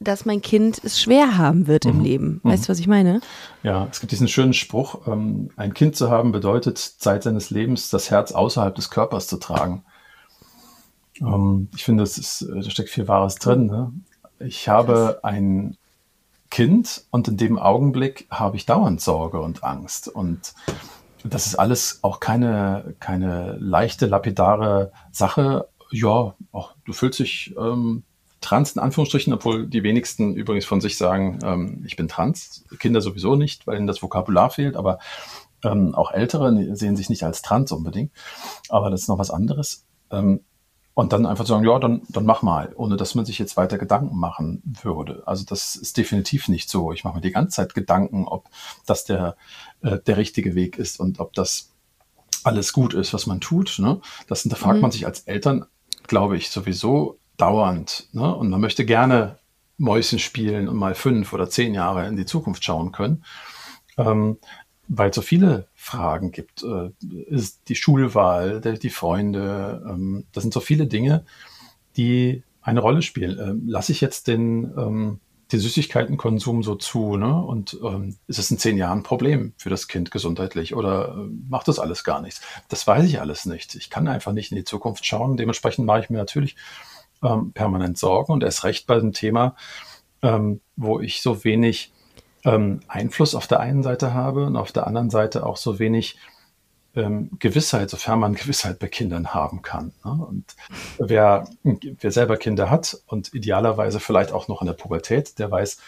[0.01, 1.91] dass mein Kind es schwer haben wird mhm.
[1.91, 2.41] im Leben.
[2.43, 2.67] Weißt mhm.
[2.67, 3.21] du, was ich meine?
[3.63, 7.91] Ja, es gibt diesen schönen Spruch, ähm, ein Kind zu haben bedeutet, Zeit seines Lebens
[7.91, 9.85] das Herz außerhalb des Körpers zu tragen.
[11.21, 13.67] Ähm, ich finde, das ist, äh, da steckt viel Wahres drin.
[13.67, 13.93] Ne?
[14.41, 15.77] Ich habe ein
[16.51, 20.09] Kind und in dem Augenblick habe ich dauernd Sorge und Angst.
[20.09, 20.55] Und
[21.25, 25.69] das ist alles auch keine, keine leichte, lapidare Sache.
[25.91, 28.05] Ja, auch, du fühlst dich ähm,
[28.41, 32.65] trans in Anführungsstrichen, obwohl die wenigsten übrigens von sich sagen, ähm, ich bin trans.
[32.79, 34.99] Kinder sowieso nicht, weil ihnen das Vokabular fehlt, aber
[35.63, 38.13] ähm, auch Ältere sehen sich nicht als trans unbedingt.
[38.69, 39.85] Aber das ist noch was anderes.
[40.11, 40.41] Ähm,
[41.01, 43.79] und dann einfach sagen, ja, dann, dann mach mal, ohne dass man sich jetzt weiter
[43.79, 45.23] Gedanken machen würde.
[45.25, 46.93] Also das ist definitiv nicht so.
[46.93, 48.51] Ich mache mir die ganze Zeit Gedanken, ob
[48.85, 49.35] das der,
[49.81, 51.71] äh, der richtige Weg ist und ob das
[52.45, 53.79] alles gut ist, was man tut.
[53.79, 54.03] Ne?
[54.29, 54.83] Das hinterfragt mhm.
[54.83, 55.65] man sich als Eltern,
[56.07, 58.11] glaube ich, sowieso dauernd.
[58.13, 58.35] Ne?
[58.35, 59.39] Und man möchte gerne
[59.79, 63.25] Mäuschen spielen und mal fünf oder zehn Jahre in die Zukunft schauen können.
[63.97, 64.37] Ähm,
[64.93, 66.65] weil es so viele Fragen gibt.
[66.65, 66.91] Äh,
[67.29, 71.25] ist die Schulwahl, die Freunde, ähm, das sind so viele Dinge,
[71.97, 73.39] die eine Rolle spielen.
[73.39, 75.21] Ähm, lasse ich jetzt den, ähm,
[75.53, 77.35] den Süßigkeitenkonsum so zu, ne?
[77.35, 77.75] Und
[78.29, 81.81] ist es in zehn Jahren ein Problem für das Kind gesundheitlich oder äh, macht das
[81.81, 82.41] alles gar nichts?
[82.69, 83.75] Das weiß ich alles nicht.
[83.75, 85.37] Ich kann einfach nicht in die Zukunft schauen.
[85.37, 86.57] Dementsprechend mache ich mir natürlich
[87.53, 89.55] permanent Sorgen und erst recht bei dem Thema,
[90.77, 91.93] wo ich so wenig
[92.45, 96.19] ähm, Einfluss auf der einen Seite habe und auf der anderen Seite auch so wenig
[96.95, 99.93] ähm, Gewissheit, sofern man Gewissheit bei Kindern haben kann.
[100.05, 100.13] Ne?
[100.13, 100.45] Und
[100.99, 105.79] wer, wer selber Kinder hat und idealerweise vielleicht auch noch in der Pubertät, der weiß,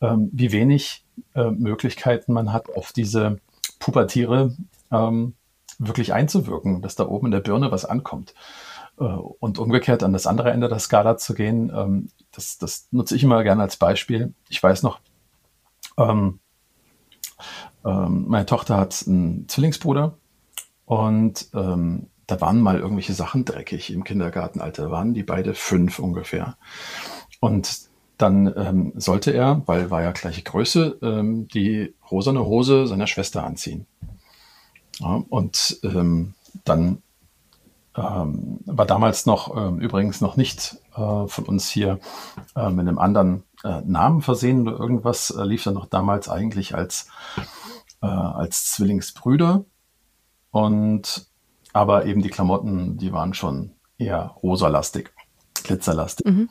[0.00, 3.38] ähm, wie wenig äh, Möglichkeiten man hat, auf diese
[3.78, 4.56] Pubertiere
[4.90, 5.34] ähm,
[5.78, 8.34] wirklich einzuwirken, dass da oben in der Birne was ankommt.
[8.98, 13.16] Äh, und umgekehrt an das andere Ende der Skala zu gehen, ähm, das, das nutze
[13.16, 14.34] ich immer gerne als Beispiel.
[14.48, 15.00] Ich weiß noch,
[15.98, 16.40] ähm,
[17.84, 20.16] ähm, meine Tochter hat einen Zwillingsbruder
[20.86, 24.84] und ähm, da waren mal irgendwelche Sachen dreckig im Kindergartenalter.
[24.84, 26.56] Da waren die beide fünf ungefähr.
[27.40, 33.06] Und dann ähm, sollte er, weil war ja gleiche Größe, ähm, die rosane Hose seiner
[33.06, 33.86] Schwester anziehen.
[35.00, 37.02] Ja, und ähm, dann
[37.96, 41.98] ähm, war damals noch ähm, übrigens noch nicht äh, von uns hier
[42.56, 46.74] äh, mit einem anderen äh, Namen versehen oder irgendwas, äh, lief dann noch damals eigentlich
[46.74, 47.08] als,
[48.02, 49.64] äh, als Zwillingsbrüder.
[50.50, 51.26] Und
[51.72, 55.12] aber eben die Klamotten, die waren schon eher rosalastig,
[55.64, 56.26] glitzerlastig.
[56.26, 56.50] Mhm.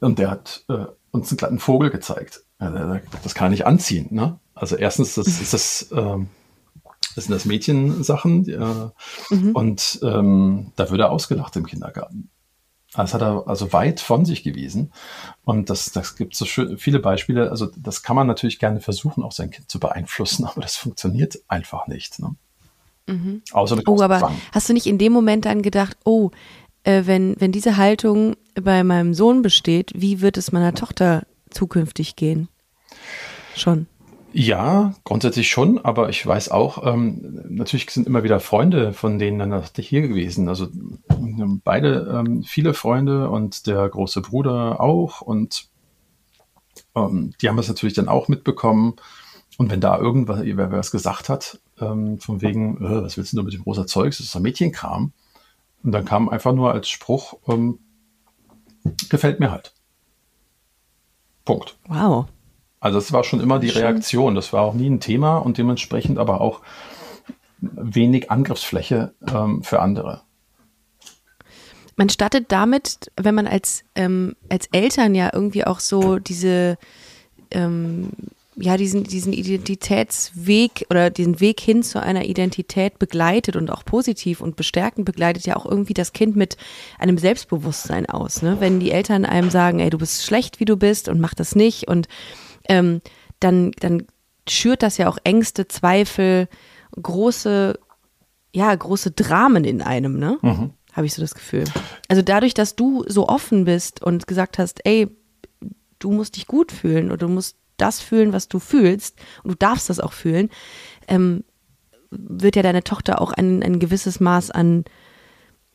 [0.00, 2.44] Und der hat äh, uns einen kleinen Vogel gezeigt.
[2.58, 4.08] das kann er nicht anziehen.
[4.10, 4.38] Ne?
[4.54, 6.28] Also erstens das, ist das ähm,
[7.18, 8.48] das sind das Mädchensachen.
[8.48, 9.50] Äh, mhm.
[9.52, 12.30] Und ähm, da würde er ausgelacht im Kindergarten.
[13.02, 14.92] Das hat er also weit von sich gewiesen.
[15.44, 17.50] Und das, das gibt so viele Beispiele.
[17.50, 21.38] Also das kann man natürlich gerne versuchen, auch sein Kind zu beeinflussen, aber das funktioniert
[21.46, 22.18] einfach nicht.
[22.18, 22.34] Ne?
[23.06, 23.42] Mhm.
[23.52, 26.30] Außer mit oh, aber hast du nicht in dem Moment dann gedacht, oh,
[26.82, 32.16] äh, wenn, wenn diese Haltung bei meinem Sohn besteht, wie wird es meiner Tochter zukünftig
[32.16, 32.48] gehen?
[33.54, 33.86] Schon.
[34.32, 39.38] Ja, grundsätzlich schon, aber ich weiß auch, ähm, natürlich sind immer wieder Freunde von denen
[39.38, 40.48] dann hier gewesen.
[40.48, 40.68] Also
[41.64, 45.68] beide ähm, viele Freunde und der große Bruder auch und
[46.94, 48.96] ähm, die haben das natürlich dann auch mitbekommen.
[49.56, 53.42] Und wenn da irgendwas, wer was gesagt hat, ähm, von wegen, äh, was willst du
[53.42, 55.12] mit dem rosa Zeug, das ist ein Mädchenkram.
[55.82, 57.78] Und dann kam einfach nur als Spruch, ähm,
[59.08, 59.72] gefällt mir halt.
[61.44, 61.78] Punkt.
[61.88, 62.26] Wow.
[62.80, 64.34] Also es war schon immer die Reaktion.
[64.34, 66.60] Das war auch nie ein Thema und dementsprechend aber auch
[67.60, 70.22] wenig Angriffsfläche ähm, für andere.
[71.96, 76.78] Man startet damit, wenn man als, ähm, als Eltern ja irgendwie auch so diese,
[77.50, 78.10] ähm,
[78.54, 84.40] ja, diesen, diesen Identitätsweg oder diesen Weg hin zu einer Identität begleitet und auch positiv
[84.40, 86.56] und bestärkend begleitet ja auch irgendwie das Kind mit
[87.00, 88.42] einem Selbstbewusstsein aus.
[88.42, 88.58] Ne?
[88.60, 91.56] Wenn die Eltern einem sagen, ey, du bist schlecht, wie du bist und mach das
[91.56, 92.06] nicht und
[92.68, 93.00] ähm,
[93.40, 94.06] dann, dann
[94.48, 96.48] schürt das ja auch Ängste, Zweifel,
[97.00, 97.78] große,
[98.54, 100.38] ja, große Dramen in einem, ne?
[100.42, 100.72] Mhm.
[100.92, 101.64] Habe ich so das Gefühl.
[102.08, 105.08] Also dadurch, dass du so offen bist und gesagt hast, ey,
[105.98, 109.56] du musst dich gut fühlen oder du musst das fühlen, was du fühlst und du
[109.56, 110.50] darfst das auch fühlen,
[111.06, 111.44] ähm,
[112.10, 114.84] wird ja deine Tochter auch ein, ein gewisses Maß an,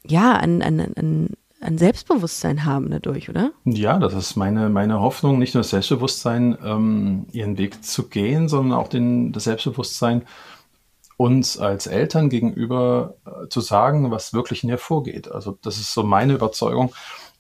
[0.06, 1.30] ja, an, an, an,
[1.64, 3.52] an Selbstbewusstsein haben dadurch, oder?
[3.66, 8.50] Ja, das ist meine, meine Hoffnung, nicht nur das Selbstbewusstsein, ähm, ihren Weg zu gehen,
[8.50, 10.24] sondern auch den, das Selbstbewusstsein,
[11.18, 15.32] uns als Eltern gegenüber äh, zu sagen, was wirklich in ihr vorgeht.
[15.32, 16.94] Also das ist so meine Überzeugung,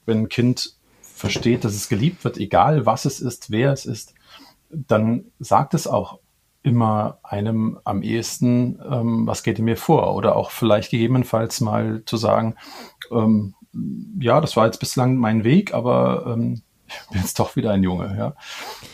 [0.05, 4.13] wenn ein Kind versteht, dass es geliebt wird, egal was es ist, wer es ist,
[4.69, 6.19] dann sagt es auch
[6.63, 10.15] immer einem am ehesten, ähm, was geht in mir vor?
[10.15, 12.55] Oder auch vielleicht gegebenenfalls mal zu sagen,
[13.11, 13.53] ähm,
[14.19, 17.83] ja, das war jetzt bislang mein Weg, aber ähm, ich bin jetzt doch wieder ein
[17.83, 18.15] Junge.
[18.17, 18.35] Ja,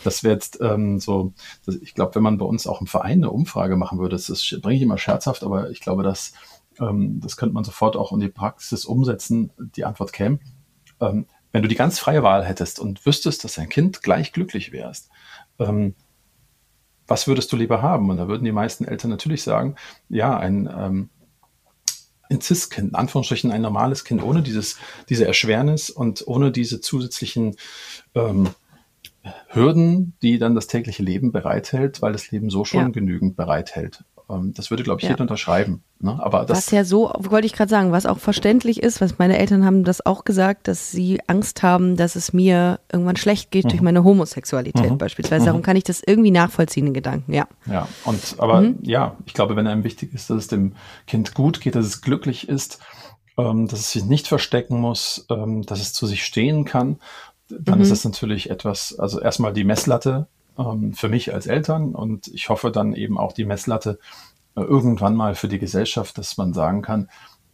[0.04, 1.34] das wäre jetzt ähm, so.
[1.66, 4.28] Das, ich glaube, wenn man bei uns auch im Verein eine Umfrage machen würde, das,
[4.28, 6.34] das bringe ich immer scherzhaft, aber ich glaube, dass
[6.80, 9.52] ähm, das könnte man sofort auch in die Praxis umsetzen.
[9.58, 10.40] Die Antwort käme,
[11.00, 14.72] ähm, wenn du die ganz freie Wahl hättest und wüsstest, dass dein Kind gleich glücklich
[14.72, 15.10] wärst,
[15.58, 15.96] ähm,
[17.08, 18.10] was würdest du lieber haben?
[18.10, 19.76] Und da würden die meisten Eltern natürlich sagen,
[20.10, 21.10] ja, ein, ähm,
[22.30, 24.78] ein Cis-Kind, in Anführungsstrichen ein normales Kind, ohne dieses,
[25.10, 27.56] diese Erschwernis und ohne diese zusätzlichen
[28.16, 28.50] ähm,
[29.48, 32.90] Hürden, die dann das tägliche Leben bereithält, weil das Leben so schon ja.
[32.90, 34.04] genügend bereithält.
[34.30, 35.12] Ähm, das würde, glaube ich, ja.
[35.12, 35.84] jeder unterschreiben.
[36.00, 36.18] Ne?
[36.22, 39.38] Aber das was ja so, wollte ich gerade sagen, was auch verständlich ist, was meine
[39.38, 43.66] Eltern haben das auch gesagt, dass sie Angst haben, dass es mir irgendwann schlecht geht
[43.66, 43.70] mhm.
[43.70, 44.98] durch meine Homosexualität mhm.
[44.98, 45.46] beispielsweise.
[45.46, 45.66] Darum mhm.
[45.66, 47.48] kann ich das irgendwie nachvollziehen, den Gedanken, ja.
[47.66, 48.80] Ja, und aber mhm.
[48.84, 50.74] ja, ich glaube, wenn einem wichtig ist, dass es dem
[51.08, 52.80] Kind gut geht, dass es glücklich ist,
[53.38, 57.00] ähm, dass es sich nicht verstecken muss, ähm, dass es zu sich stehen kann,
[57.50, 57.92] dann ist mhm.
[57.92, 60.28] das natürlich etwas, also erstmal die Messlatte
[60.60, 64.00] ähm, für mich als Eltern und ich hoffe dann eben auch die Messlatte
[64.56, 67.10] äh, irgendwann mal für die Gesellschaft, dass man sagen kann,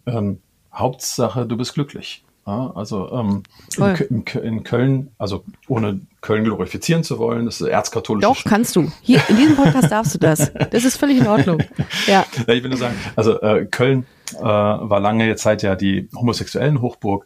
[0.05, 0.41] ähm,
[0.73, 2.23] Hauptsache, du bist glücklich.
[2.47, 3.41] Ja, also ähm,
[3.75, 8.21] in, in, in, Köln, also ohne Köln glorifizieren zu wollen, das ist erzkatholisch.
[8.21, 8.91] Doch, kannst du.
[9.01, 10.51] Hier in diesem Podcast darfst du das.
[10.69, 11.63] Das ist völlig in Ordnung.
[12.05, 12.23] Ja.
[12.45, 14.05] ja ich will nur sagen, also äh, Köln
[14.37, 17.25] äh, war lange Zeit ja die homosexuellen Hochburg.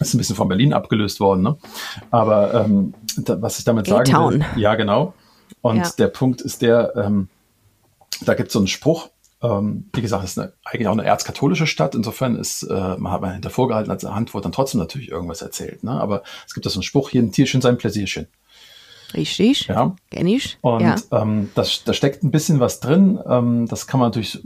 [0.00, 1.56] Ist ein bisschen von Berlin abgelöst worden, ne?
[2.10, 5.14] Aber ähm, da, was ich damit sagen will, ja genau.
[5.60, 5.90] Und ja.
[5.98, 7.28] der Punkt ist der, ähm,
[8.22, 9.10] da gibt es so einen Spruch.
[9.42, 11.94] Ähm, wie gesagt, es ist eine, eigentlich auch eine erzkatholische Stadt.
[11.94, 15.84] Insofern ist, äh, man hat man hinter vorgehaltener Hand wird dann trotzdem natürlich irgendwas erzählt.
[15.84, 15.92] Ne?
[15.92, 18.26] Aber es gibt da so einen Spruch, hier ein Tierchen sein Pläsierchen.
[19.14, 19.66] Richtig.
[19.66, 19.96] Ja.
[20.10, 20.58] Kenn ich.
[20.60, 20.96] Und ja.
[21.12, 23.18] ähm, das, da steckt ein bisschen was drin.
[23.26, 24.40] Ähm, das kann man natürlich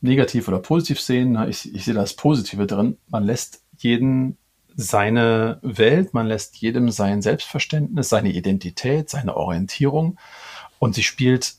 [0.00, 1.38] negativ oder positiv sehen.
[1.48, 2.98] Ich, ich sehe das Positive drin.
[3.08, 4.36] Man lässt jeden
[4.76, 10.18] seine Welt, man lässt jedem sein Selbstverständnis, seine Identität, seine Orientierung
[10.78, 11.54] und sie spielt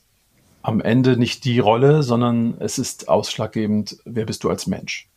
[0.62, 5.10] am Ende nicht die Rolle, sondern es ist ausschlaggebend, wer bist du als Mensch.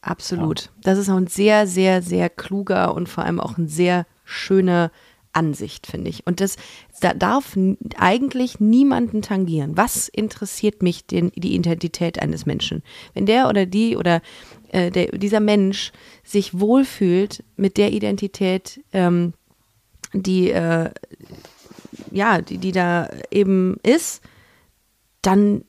[0.00, 0.62] Absolut.
[0.62, 0.70] Ja.
[0.82, 4.90] Das ist auch ein sehr, sehr, sehr kluger und vor allem auch ein sehr schöner
[5.32, 6.26] Ansicht, finde ich.
[6.26, 6.56] Und das
[7.00, 7.56] da darf
[7.96, 9.76] eigentlich niemanden tangieren.
[9.76, 12.82] Was interessiert mich den, die Identität eines Menschen?
[13.14, 14.20] Wenn der oder die oder
[14.72, 15.92] äh, der, dieser Mensch
[16.24, 19.34] sich wohlfühlt mit der Identität, ähm,
[20.12, 20.90] die, äh,
[22.10, 24.22] ja, die, die da eben ist,
[25.22, 25.64] dann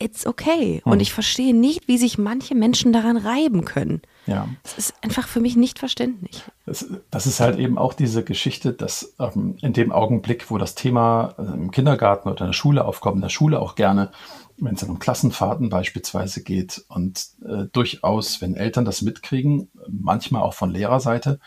[0.00, 0.80] it's okay.
[0.82, 0.92] Hm.
[0.92, 4.02] Und ich verstehe nicht, wie sich manche Menschen daran reiben können.
[4.26, 4.48] Ja.
[4.62, 6.44] Das ist einfach für mich nicht verständlich.
[6.66, 10.74] Das, das ist halt eben auch diese Geschichte, dass ähm, in dem Augenblick, wo das
[10.74, 14.12] Thema äh, im Kindergarten oder in der Schule aufkommt, in der Schule auch gerne,
[14.58, 20.42] wenn es dann um Klassenfahrten beispielsweise geht und äh, durchaus, wenn Eltern das mitkriegen, manchmal
[20.42, 21.40] auch von Lehrerseite,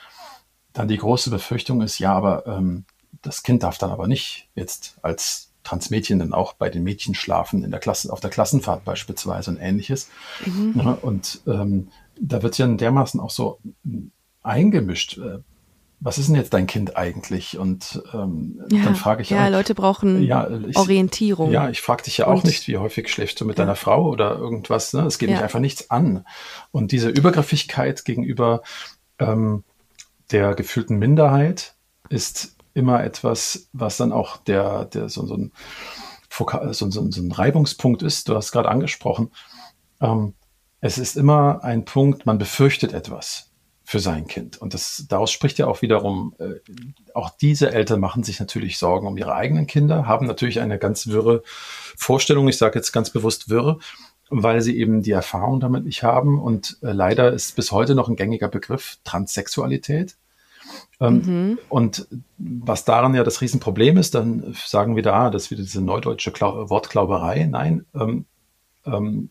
[0.73, 2.85] dann die große Befürchtung ist, ja, aber ähm,
[3.21, 7.63] das Kind darf dann aber nicht jetzt als Transmädchen dann auch bei den Mädchen schlafen,
[7.63, 10.09] in der Klasse, auf der Klassenfahrt beispielsweise und ähnliches.
[10.45, 10.73] Mhm.
[10.75, 13.59] Ja, und ähm, da wird ja dermaßen auch so
[14.41, 15.17] eingemischt.
[15.17, 15.39] Äh,
[16.03, 17.57] was ist denn jetzt dein Kind eigentlich?
[17.57, 19.41] Und ähm, ja, dann frage ich ja, auch.
[19.43, 21.51] Ja, Leute brauchen ja, ich, Orientierung.
[21.51, 23.63] Ja, ich frage dich ja auch und, nicht, wie häufig schläfst du mit ja.
[23.63, 24.91] deiner Frau oder irgendwas.
[24.91, 25.05] Ne?
[25.05, 26.25] Es geht mich einfach nichts an.
[26.71, 28.63] Und diese Übergriffigkeit gegenüber
[29.17, 29.63] ähm,
[30.31, 31.75] der gefühlten Minderheit
[32.09, 35.53] ist immer etwas, was dann auch der, der so, so, ein,
[36.29, 38.27] so, so, so ein Reibungspunkt ist.
[38.27, 39.31] Du hast gerade angesprochen.
[40.01, 40.33] Ähm,
[40.85, 43.49] es ist immer ein Punkt, man befürchtet etwas.
[43.85, 44.61] für sein Kind.
[44.61, 46.53] Und das, daraus spricht ja auch wiederum, äh,
[47.13, 51.07] auch diese Eltern machen sich natürlich Sorgen um ihre eigenen Kinder, haben natürlich eine ganz
[51.07, 53.79] wirre Vorstellung, ich sage jetzt ganz bewusst wirre,
[54.29, 56.41] weil sie eben die Erfahrung damit nicht haben.
[56.41, 60.15] Und äh, leider ist bis heute noch ein gängiger Begriff Transsexualität.
[61.01, 61.59] Ähm, mhm.
[61.67, 62.07] Und
[62.37, 66.69] was daran ja das Riesenproblem ist, dann sagen wir da, dass wir diese neudeutsche Klau
[66.69, 67.45] Wortklauberei.
[67.51, 68.25] Nein, ähm,
[68.85, 69.29] ähm,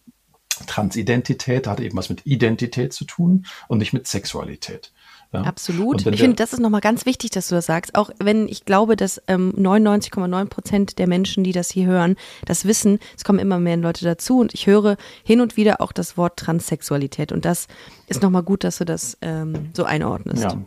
[0.67, 4.93] Transidentität hat eben was mit Identität zu tun und nicht mit Sexualität.
[5.33, 5.43] Ja.
[5.43, 6.07] Absolut.
[6.07, 7.95] Ich finde, das ist nochmal ganz wichtig, dass du das sagst.
[7.95, 12.67] Auch wenn ich glaube, dass ähm, 99,9 Prozent der Menschen, die das hier hören, das
[12.67, 12.99] wissen.
[13.17, 16.39] Es kommen immer mehr Leute dazu und ich höre hin und wieder auch das Wort
[16.39, 17.33] Transsexualität.
[17.33, 17.67] Und das
[18.09, 20.43] ist nochmal gut, dass du das ähm, so einordnest.
[20.43, 20.59] Ja.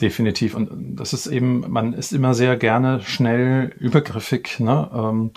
[0.00, 0.54] Definitiv.
[0.54, 4.90] Und das ist eben, man ist immer sehr gerne schnell übergriffig ne?
[4.94, 5.30] Ähm,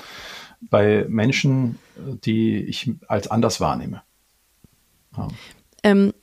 [0.61, 4.01] bei Menschen, die ich als anders wahrnehme.
[5.17, 5.27] Ja.
[5.83, 6.13] Ähm,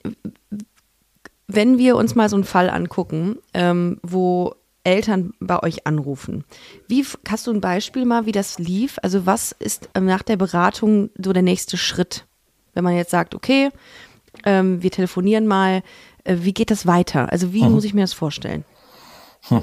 [1.46, 4.54] wenn wir uns mal so einen Fall angucken, ähm, wo
[4.84, 6.44] Eltern bei euch anrufen.
[6.88, 8.98] Wie hast du ein Beispiel mal, wie das lief?
[9.02, 12.26] Also was ist ähm, nach der Beratung so der nächste Schritt,
[12.74, 13.70] wenn man jetzt sagt, okay,
[14.44, 15.82] ähm, wir telefonieren mal,
[16.24, 17.30] äh, wie geht das weiter?
[17.30, 17.72] Also wie mhm.
[17.72, 18.64] muss ich mir das vorstellen?
[19.42, 19.62] Hm.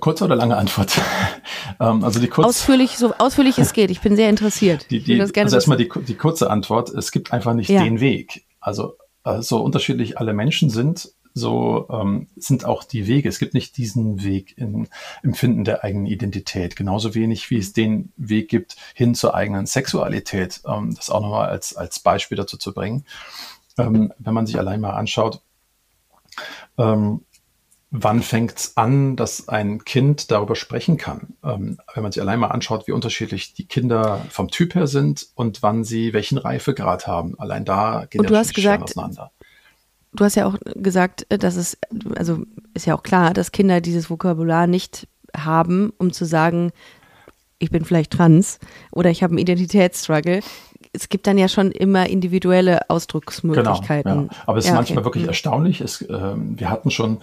[0.00, 1.00] Kurze oder lange Antwort?
[1.80, 3.90] ähm, also die kurz ausführlich, so ausführlich es geht.
[3.90, 4.90] Ich bin sehr interessiert.
[4.90, 6.90] Die, die, also erstmal die, die kurze Antwort.
[6.90, 7.82] Es gibt einfach nicht ja.
[7.82, 8.44] den Weg.
[8.60, 13.28] Also äh, so unterschiedlich alle Menschen sind, so ähm, sind auch die Wege.
[13.28, 14.88] Es gibt nicht diesen Weg im
[15.22, 20.60] Empfinden der eigenen Identität, genauso wenig wie es den Weg gibt hin zur eigenen Sexualität.
[20.66, 23.04] Ähm, das auch nochmal als, als Beispiel dazu zu bringen.
[23.78, 25.40] Ähm, wenn man sich allein mal anschaut,
[26.78, 27.22] ähm,
[27.90, 31.34] wann fängt es an, dass ein Kind darüber sprechen kann?
[31.44, 35.26] Ähm, wenn man sich allein mal anschaut, wie unterschiedlich die Kinder vom Typ her sind
[35.34, 37.38] und wann sie welchen Reifegrad haben.
[37.38, 39.32] Allein da geht und du hast gesagt, auseinander.
[40.12, 41.78] Du hast ja auch gesagt, dass es,
[42.16, 42.42] also
[42.74, 46.72] ist ja auch klar, dass Kinder dieses Vokabular nicht haben, um zu sagen,
[47.58, 48.58] ich bin vielleicht trans
[48.90, 50.40] oder ich habe einen Identitätsstruggle.
[50.92, 54.12] Es gibt dann ja schon immer individuelle Ausdrucksmöglichkeiten.
[54.12, 54.38] Genau, ja.
[54.46, 55.06] Aber es ist ja, manchmal okay.
[55.06, 55.28] wirklich mhm.
[55.28, 55.80] erstaunlich.
[55.80, 57.18] Es, äh, wir hatten schon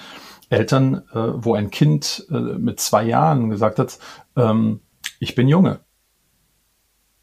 [0.50, 4.00] Eltern, äh, wo ein Kind äh, mit zwei Jahren gesagt hat,
[4.36, 4.82] ähm,
[5.20, 5.80] ich bin Junge.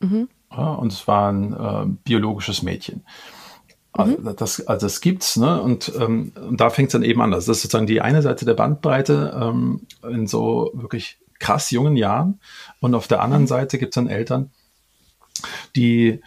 [0.01, 0.29] Mhm.
[0.51, 3.05] Ja, und es war ein äh, biologisches Mädchen.
[3.93, 4.37] Also mhm.
[4.37, 5.61] das, also das gibt's, ne?
[5.61, 7.31] Und, ähm, und da fängt es dann eben an.
[7.31, 12.41] Das ist sozusagen die eine Seite der Bandbreite ähm, in so wirklich krass jungen Jahren.
[12.81, 13.49] Und auf der anderen mhm.
[13.49, 14.51] Seite gibt es dann Eltern,
[15.77, 16.21] die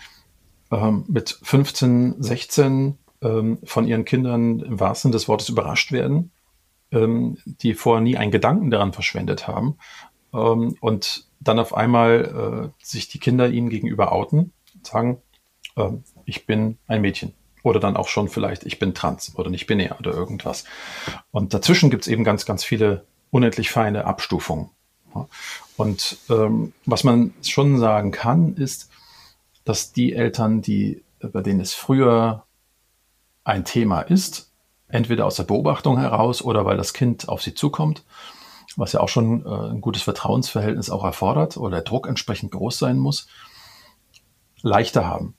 [0.71, 6.31] ähm, mit 15, 16 ähm, von ihren Kindern im wahrsten Sinne des Wortes überrascht werden
[6.91, 9.77] ähm, die vorher nie einen Gedanken daran verschwendet haben
[10.33, 15.21] ähm, und dann auf einmal äh, sich die Kinder ihnen gegenüber outen und sagen,
[15.75, 15.89] äh,
[16.25, 17.33] ich bin ein Mädchen.
[17.63, 20.63] Oder dann auch schon vielleicht, ich bin trans oder nicht binär oder irgendwas.
[21.31, 24.69] Und dazwischen gibt es eben ganz, ganz viele unendlich feine Abstufungen.
[25.75, 28.89] Und ähm, was man schon sagen kann, ist,
[29.65, 32.45] dass die Eltern, die, bei denen es früher
[33.43, 34.46] ein Thema ist,
[34.87, 38.03] entweder aus der Beobachtung heraus oder weil das Kind auf sie zukommt,
[38.75, 42.77] was ja auch schon äh, ein gutes Vertrauensverhältnis auch erfordert oder der Druck entsprechend groß
[42.77, 43.27] sein muss,
[44.61, 45.35] leichter haben.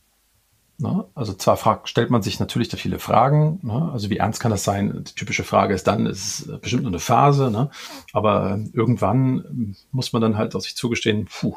[0.80, 1.06] Ne?
[1.14, 3.90] Also zwar fragt, stellt man sich natürlich da viele Fragen, ne?
[3.92, 5.04] also wie ernst kann das sein?
[5.08, 7.70] Die typische Frage ist dann, ist es bestimmt nur eine Phase, ne?
[8.12, 11.56] aber irgendwann muss man dann halt aus sich zugestehen, puh,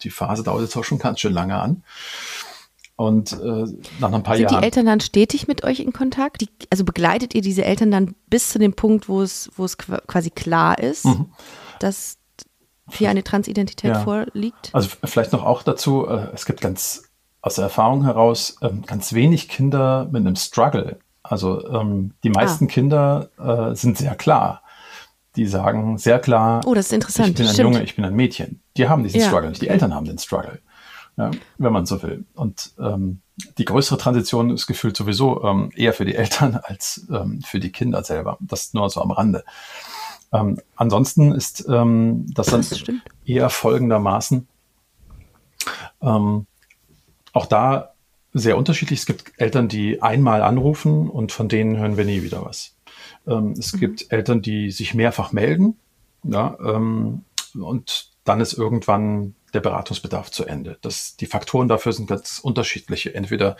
[0.00, 1.84] die Phase dauert jetzt auch schon ganz schön lange an.
[2.96, 3.66] Und äh,
[3.98, 4.54] nach ein paar Sind Jahren.
[4.54, 6.40] Sind die Eltern dann stetig mit euch in Kontakt?
[6.40, 9.76] Die, also begleitet ihr diese Eltern dann bis zu dem Punkt, wo es, wo es
[9.78, 11.26] quasi klar ist, mhm.
[11.80, 12.18] dass
[12.90, 14.00] hier eine Transidentität ja.
[14.00, 14.70] vorliegt?
[14.72, 17.04] Also vielleicht noch auch dazu, äh, es gibt ganz
[17.42, 20.98] aus der Erfahrung heraus äh, ganz wenig Kinder mit einem Struggle.
[21.22, 22.68] Also ähm, die meisten ah.
[22.68, 24.62] Kinder äh, sind sehr klar.
[25.36, 27.30] Die sagen sehr klar, oh, das ist interessant.
[27.30, 27.74] ich bin ein Stimmt.
[27.74, 28.60] Junge, ich bin ein Mädchen.
[28.76, 29.26] Die haben diesen ja.
[29.26, 29.62] Struggle nicht.
[29.62, 30.60] Die Eltern haben den Struggle
[31.16, 32.24] ja, wenn man so will.
[32.34, 33.20] Und ähm,
[33.58, 37.72] die größere Transition ist gefühlt sowieso ähm, eher für die Eltern als ähm, für die
[37.72, 38.38] Kinder selber.
[38.40, 39.44] Das nur so am Rande.
[40.32, 42.82] Ähm, ansonsten ist ähm, das dann das
[43.24, 44.48] eher folgendermaßen
[46.02, 46.46] ähm,
[47.32, 47.94] auch da
[48.32, 49.00] sehr unterschiedlich.
[49.00, 52.76] Es gibt Eltern, die einmal anrufen und von denen hören wir nie wieder was.
[53.26, 53.80] Ähm, es mhm.
[53.80, 55.76] gibt Eltern, die sich mehrfach melden
[56.22, 57.22] ja, ähm,
[57.54, 60.78] und dann ist irgendwann der Beratungsbedarf zu Ende.
[60.82, 63.14] Das, die Faktoren dafür sind ganz unterschiedliche.
[63.14, 63.56] Entweder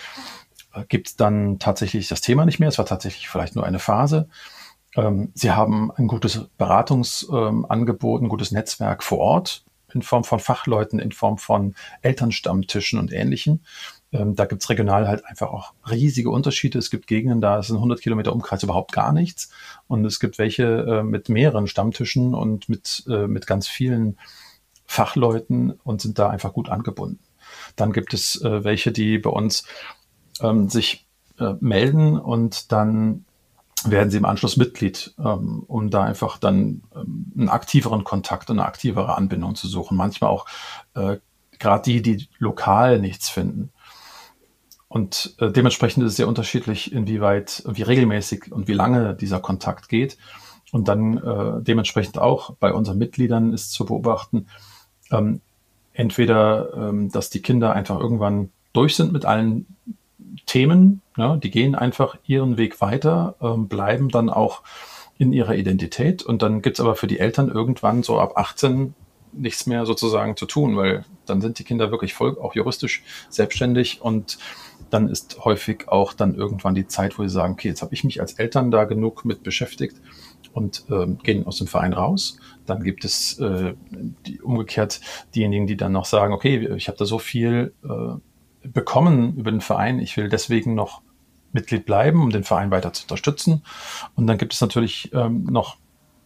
[0.74, 3.78] äh, gibt es dann tatsächlich das Thema nicht mehr, es war tatsächlich vielleicht nur eine
[3.78, 4.28] Phase.
[4.96, 9.64] Ähm, Sie haben ein gutes Beratungsangebot, ähm, ein gutes Netzwerk vor Ort
[9.94, 13.60] in Form von Fachleuten, in Form von Elternstammtischen und Ähnlichem.
[14.12, 16.78] Ähm, da gibt's regional halt einfach auch riesige Unterschiede.
[16.78, 19.50] Es gibt Gegenden, da ist ein 100 Kilometer Umkreis überhaupt gar nichts.
[19.86, 24.18] Und es gibt welche äh, mit mehreren Stammtischen und mit, äh, mit ganz vielen
[24.94, 27.18] Fachleuten und sind da einfach gut angebunden.
[27.76, 29.64] Dann gibt es äh, welche, die bei uns
[30.40, 31.06] ähm, sich
[31.38, 33.24] äh, melden und dann
[33.84, 38.58] werden sie im Anschluss Mitglied, ähm, um da einfach dann ähm, einen aktiveren Kontakt und
[38.58, 39.96] eine aktivere Anbindung zu suchen.
[39.96, 40.46] Manchmal auch
[40.94, 41.18] äh,
[41.58, 43.72] gerade die, die lokal nichts finden.
[44.86, 49.88] Und äh, dementsprechend ist es sehr unterschiedlich, inwieweit, wie regelmäßig und wie lange dieser Kontakt
[49.88, 50.16] geht.
[50.70, 54.46] Und dann äh, dementsprechend auch bei unseren Mitgliedern ist zu beobachten,
[55.10, 55.40] ähm,
[55.92, 59.66] entweder, ähm, dass die Kinder einfach irgendwann durch sind mit allen
[60.46, 64.62] Themen, ja, die gehen einfach ihren Weg weiter, ähm, bleiben dann auch
[65.16, 68.94] in ihrer Identität und dann gibt's aber für die Eltern irgendwann so ab 18
[69.32, 74.00] nichts mehr sozusagen zu tun, weil dann sind die Kinder wirklich voll auch juristisch selbstständig
[74.00, 74.38] und
[74.90, 78.04] dann ist häufig auch dann irgendwann die Zeit, wo sie sagen, okay, jetzt habe ich
[78.04, 79.96] mich als Eltern da genug mit beschäftigt
[80.54, 82.38] und äh, gehen aus dem Verein raus.
[82.64, 83.74] Dann gibt es äh,
[84.26, 85.00] die, umgekehrt
[85.34, 89.60] diejenigen, die dann noch sagen, okay, ich habe da so viel äh, bekommen über den
[89.60, 89.98] Verein.
[89.98, 91.02] Ich will deswegen noch
[91.52, 93.62] Mitglied bleiben, um den Verein weiter zu unterstützen.
[94.14, 95.76] Und dann gibt es natürlich ähm, noch,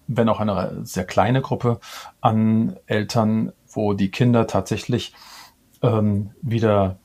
[0.06, 1.80] wenn auch eine sehr kleine Gruppe
[2.20, 5.14] an Eltern, wo die Kinder tatsächlich
[5.82, 6.98] ähm, wieder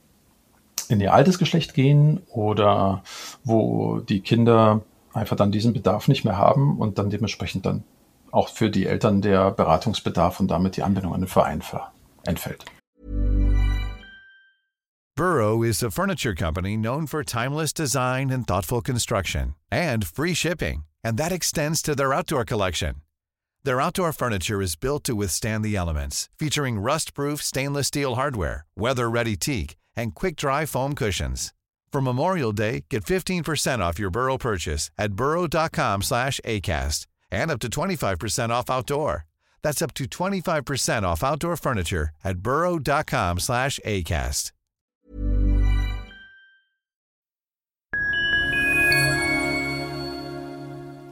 [0.90, 3.04] in ihr altes Geschlecht gehen oder
[3.44, 4.82] wo die Kinder
[5.14, 7.84] einfach dann diesen Bedarf nicht mehr haben und dann dementsprechend dann
[8.32, 11.62] auch für die Eltern der Beratungsbedarf und damit die Anbindung an den Verein
[12.26, 12.66] entfällt.
[15.16, 20.86] Burrow is a furniture company known for timeless design and thoughtful construction and free shipping,
[21.04, 22.96] and that extends to their outdoor collection.
[23.64, 29.36] Their outdoor furniture is built to withstand the elements, featuring rust-proof stainless steel hardware, weather-ready
[29.38, 31.54] teak, and quick-dry foam cushions.
[31.94, 37.60] For Memorial Day, get 15% off your Burrow purchase at burrow.com slash ACAST and up
[37.60, 39.26] to 25% off outdoor.
[39.62, 44.54] That's up to 25% off outdoor furniture at burrow.com slash ACAST.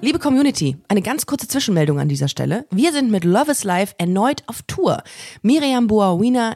[0.04, 2.66] Liebe Community, eine ganz kurze Zwischenmeldung an dieser Stelle.
[2.72, 5.04] Wir sind mit Love is Life erneut auf Tour.
[5.44, 6.56] Miriam Boawina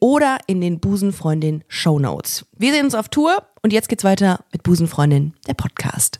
[0.01, 2.45] oder in den Busenfreundin Show Notes.
[2.57, 6.19] Wir sehen uns auf Tour und jetzt geht's weiter mit Busenfreundin, der Podcast.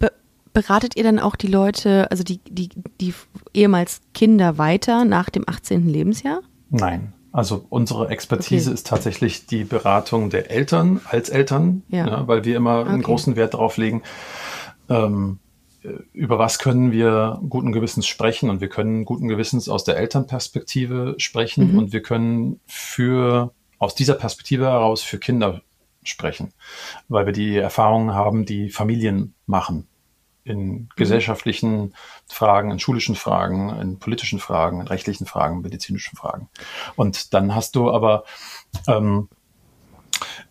[0.00, 0.10] Be
[0.52, 2.68] beratet ihr dann auch die Leute, also die, die,
[3.00, 3.14] die
[3.54, 5.88] ehemals Kinder weiter nach dem 18.
[5.88, 6.40] Lebensjahr?
[6.70, 7.12] Nein.
[7.30, 8.74] Also unsere Expertise okay.
[8.74, 12.06] ist tatsächlich die Beratung der Eltern als Eltern, ja.
[12.06, 12.88] Ja, weil wir immer okay.
[12.88, 14.02] einen großen Wert darauf legen,
[14.88, 15.38] ähm,
[16.12, 21.14] über was können wir guten Gewissens sprechen und wir können guten Gewissens aus der Elternperspektive
[21.18, 21.78] sprechen mhm.
[21.78, 25.62] und wir können für aus dieser Perspektive heraus für Kinder
[26.02, 26.52] sprechen,
[27.08, 29.86] weil wir die Erfahrungen haben, die Familien machen
[30.44, 30.88] in mhm.
[30.96, 31.94] gesellschaftlichen
[32.26, 36.48] Fragen, in schulischen Fragen, in politischen Fragen, in rechtlichen Fragen, medizinischen Fragen.
[36.96, 38.24] Und dann hast du aber
[38.88, 39.28] ähm,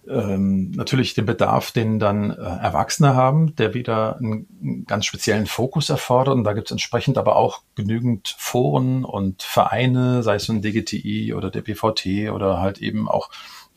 [0.10, 5.46] ähm, natürlich den Bedarf, den dann äh, Erwachsene haben, der wieder einen, einen ganz speziellen
[5.46, 6.36] Fokus erfordert.
[6.36, 11.34] Und da gibt es entsprechend aber auch genügend Foren und Vereine, sei es ein DGTI
[11.34, 13.30] oder der BVT oder halt eben auch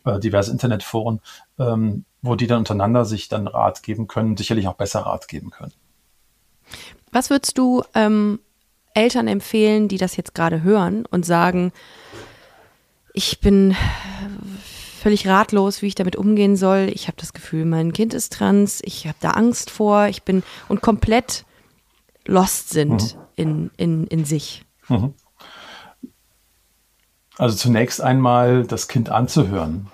[0.04, 1.20] äh, diverse Internetforen,
[1.58, 5.50] ähm, wo die dann untereinander sich dann Rat geben können, sicherlich auch besser Rat geben
[5.50, 5.72] können.
[7.12, 8.38] Was würdest du ähm,
[8.94, 11.72] Eltern empfehlen, die das jetzt gerade hören und sagen,
[13.12, 13.74] ich bin
[15.00, 16.90] völlig ratlos, wie ich damit umgehen soll.
[16.92, 20.42] Ich habe das Gefühl, mein Kind ist trans, ich habe da Angst vor, ich bin
[20.68, 21.44] und komplett
[22.26, 23.20] lost sind mhm.
[23.36, 24.64] in, in, in sich.
[24.88, 25.14] Mhm.
[27.38, 29.88] Also zunächst einmal das Kind anzuhören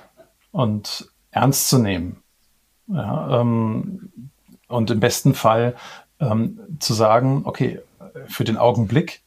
[0.50, 2.22] und ernst zu nehmen.
[2.88, 4.10] Ja, ähm,
[4.68, 5.76] und im besten Fall
[6.18, 7.80] ähm, zu sagen, okay,
[8.26, 9.22] für den Augenblick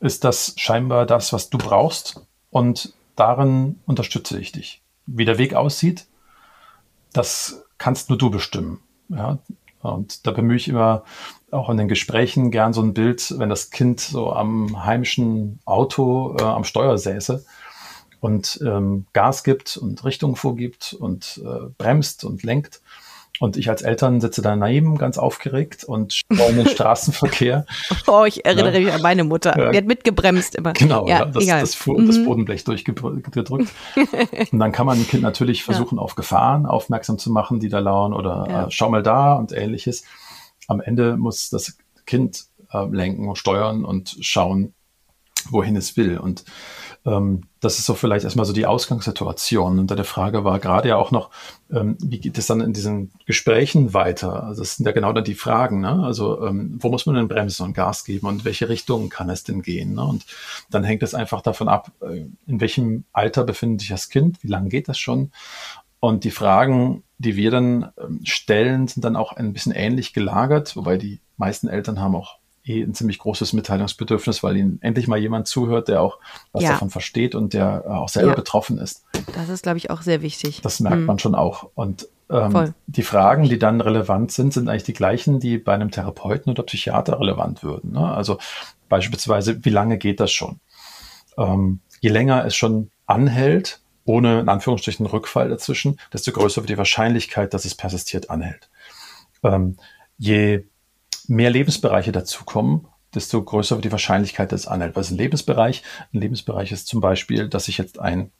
[0.00, 4.82] ist das scheinbar das, was du brauchst und darin unterstütze ich dich.
[5.06, 6.06] Wie der Weg aussieht,
[7.12, 8.80] das kannst nur du bestimmen.
[9.08, 9.38] Ja,
[9.80, 11.04] Und da bemühe ich immer
[11.50, 16.36] auch in den Gesprächen gern so ein Bild, wenn das Kind so am heimischen Auto
[16.38, 17.44] äh, am Steuer säße
[18.20, 22.82] und ähm, Gas gibt und Richtung vorgibt und äh, bremst und lenkt.
[23.40, 27.66] Und ich als Eltern sitze daneben ganz aufgeregt und schaue in den Straßenverkehr.
[28.06, 28.80] Oh, ich erinnere ja.
[28.80, 29.56] mich an meine Mutter.
[29.56, 29.70] Ja.
[29.70, 30.72] Die hat mitgebremst immer.
[30.72, 32.24] Genau, ja, ja das, das, das, das, mhm.
[32.24, 33.28] Bodenblech durchgedrückt.
[34.52, 37.78] und dann kann man ein Kind natürlich versuchen, auf Gefahren aufmerksam zu machen, die da
[37.78, 40.04] lauern oder äh, schau mal da und ähnliches.
[40.66, 44.74] Am Ende muss das Kind äh, lenken und steuern und schauen,
[45.50, 46.18] wohin es will.
[46.18, 46.44] Und
[47.06, 49.78] ähm, das ist so vielleicht erstmal so die Ausgangssituation.
[49.78, 51.30] Und der Frage war gerade ja auch noch,
[51.70, 54.44] ähm, wie geht es dann in diesen Gesprächen weiter?
[54.44, 55.80] Also das sind ja genau dann die Fragen.
[55.80, 56.02] Ne?
[56.04, 59.44] Also ähm, wo muss man denn bremsen und Gas geben und welche Richtung kann es
[59.44, 59.94] denn gehen?
[59.94, 60.04] Ne?
[60.04, 60.26] Und
[60.70, 64.48] dann hängt es einfach davon ab, äh, in welchem Alter befindet sich das Kind, wie
[64.48, 65.32] lange geht das schon?
[66.00, 70.76] Und die Fragen, die wir dann ähm, stellen, sind dann auch ein bisschen ähnlich gelagert,
[70.76, 72.37] wobei die meisten Eltern haben auch
[72.68, 76.18] eh ein ziemlich großes Mitteilungsbedürfnis, weil ihnen endlich mal jemand zuhört, der auch
[76.52, 76.70] was ja.
[76.70, 78.34] davon versteht und der äh, auch selber ja.
[78.36, 79.04] betroffen ist.
[79.34, 80.60] Das ist, glaube ich, auch sehr wichtig.
[80.62, 81.06] Das merkt mhm.
[81.06, 81.70] man schon auch.
[81.74, 85.90] Und ähm, die Fragen, die dann relevant sind, sind eigentlich die gleichen, die bei einem
[85.90, 87.92] Therapeuten oder Psychiater relevant würden.
[87.92, 88.06] Ne?
[88.06, 88.38] Also
[88.88, 90.60] beispielsweise, wie lange geht das schon?
[91.38, 96.78] Ähm, je länger es schon anhält, ohne in Anführungsstrichen Rückfall dazwischen, desto größer wird die
[96.78, 98.68] Wahrscheinlichkeit, dass es persistiert anhält.
[99.42, 99.76] Ähm,
[100.18, 100.64] je
[101.28, 104.96] mehr Lebensbereiche dazukommen, desto größer wird die Wahrscheinlichkeit, dass es anhält.
[104.96, 105.82] Was ist ein Lebensbereich?
[106.12, 108.32] Ein Lebensbereich ist zum Beispiel, dass sich jetzt ein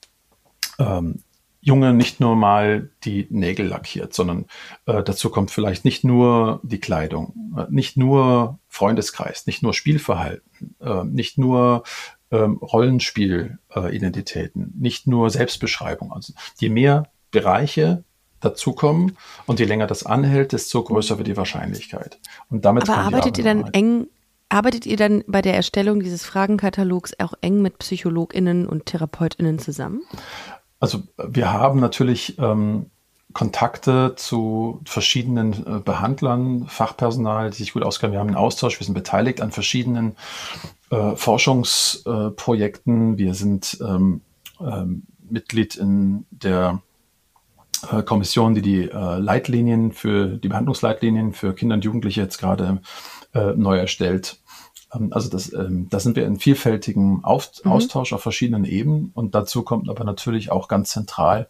[0.79, 1.23] ähm,
[1.61, 4.47] Junge nicht nur mal die Nägel lackiert, sondern
[4.87, 10.77] äh, dazu kommt vielleicht nicht nur die Kleidung, äh, nicht nur Freundeskreis, nicht nur Spielverhalten,
[10.81, 11.83] äh, nicht nur
[12.31, 16.13] ähm, Rollenspielidentitäten, äh, nicht nur Selbstbeschreibung.
[16.13, 18.05] Also je mehr Bereiche
[18.41, 19.17] dazukommen
[19.47, 22.19] und je länger das anhält, desto größer wird die Wahrscheinlichkeit.
[22.51, 24.07] Und damit Aber arbeitet ihr dann eng,
[24.49, 30.03] arbeitet ihr dann bei der Erstellung dieses Fragenkatalogs auch eng mit PsychologInnen und TherapeutInnen zusammen?
[30.81, 32.87] Also wir haben natürlich ähm,
[33.33, 38.13] Kontakte zu verschiedenen äh, Behandlern, Fachpersonal, die sich gut auskennen.
[38.13, 40.17] Wir haben einen Austausch, wir sind beteiligt an verschiedenen
[40.91, 43.15] äh, Forschungsprojekten.
[43.15, 44.23] Äh, wir sind ähm,
[44.61, 46.81] ähm, Mitglied in der
[48.05, 52.81] Kommission, die die äh, Leitlinien für die Behandlungsleitlinien für Kinder und Jugendliche jetzt gerade
[53.35, 54.41] äh, neu erstellt.
[54.95, 57.73] Ähm, also das, ähm, da sind wir in vielfältigem Auf mhm.
[57.73, 61.49] Austausch auf verschiedenen Ebenen und dazu kommt aber natürlich auch ganz zentral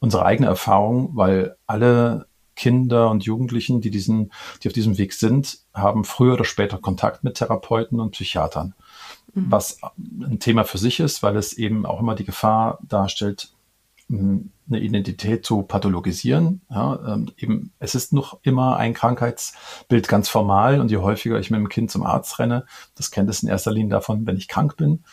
[0.00, 5.60] unsere eigene Erfahrung, weil alle Kinder und Jugendlichen, die diesen, die auf diesem Weg sind,
[5.72, 8.74] haben früher oder später Kontakt mit Therapeuten und Psychiatern.
[9.34, 9.46] Mhm.
[9.50, 13.52] Was ein Thema für sich ist, weil es eben auch immer die Gefahr darstellt,
[14.10, 16.62] eine Identität zu pathologisieren.
[16.70, 21.50] Ja, ähm, eben, es ist noch immer ein Krankheitsbild ganz formal und je häufiger ich
[21.50, 24.48] mit dem Kind zum Arzt renne, das kennt es in erster Linie davon, wenn ich
[24.48, 25.04] krank bin.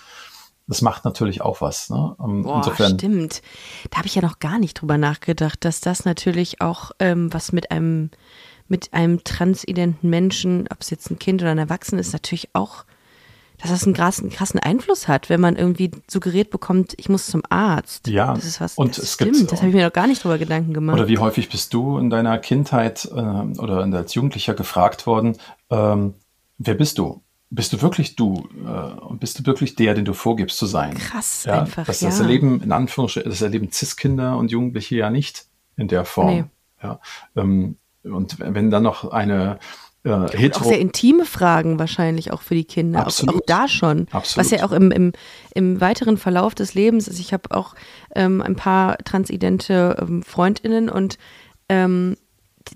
[0.68, 1.90] Das macht natürlich auch was.
[1.90, 2.16] Ne?
[2.24, 3.42] Ähm, Boah, insofern, stimmt.
[3.92, 7.52] Da habe ich ja noch gar nicht drüber nachgedacht, dass das natürlich auch ähm, was
[7.52, 8.10] mit einem
[8.68, 12.86] mit einem transidenten Menschen, ob es jetzt ein Kind oder ein Erwachsener ist, natürlich auch
[13.58, 17.42] dass das einen krassen, krassen Einfluss hat, wenn man irgendwie suggeriert bekommt, ich muss zum
[17.50, 18.08] Arzt.
[18.08, 18.76] Ja, das ist was.
[18.76, 20.96] Und das stimmt, das habe ich mir noch gar nicht drüber Gedanken gemacht.
[20.98, 25.38] Oder wie häufig bist du in deiner Kindheit äh, oder als Jugendlicher gefragt worden,
[25.70, 26.16] ähm,
[26.58, 27.22] wer bist du?
[27.50, 28.48] Bist du wirklich du?
[28.66, 30.96] Äh, bist du wirklich der, den du vorgibst zu sein?
[30.96, 31.86] Krass, ja, einfach.
[31.86, 32.10] Das, ja.
[32.10, 35.46] das erleben in Anführungsstrichen, das erleben Cis-Kinder und Jugendliche ja nicht
[35.78, 36.28] in der Form.
[36.28, 36.46] Nee.
[36.82, 37.00] Ja,
[37.36, 39.60] ähm, und wenn dann noch eine
[40.06, 40.64] äh, hetero.
[40.64, 43.00] Auch sehr intime Fragen wahrscheinlich auch für die Kinder.
[43.02, 43.36] Absolut.
[43.36, 44.08] Auch, auch da schon.
[44.12, 44.46] Absolut.
[44.46, 45.14] Was ja auch im, im,
[45.54, 47.20] im weiteren Verlauf des Lebens ist.
[47.20, 47.76] Ich habe auch
[48.16, 51.18] ähm, ein paar transidente ähm, Freundinnen und
[51.70, 52.16] ähm,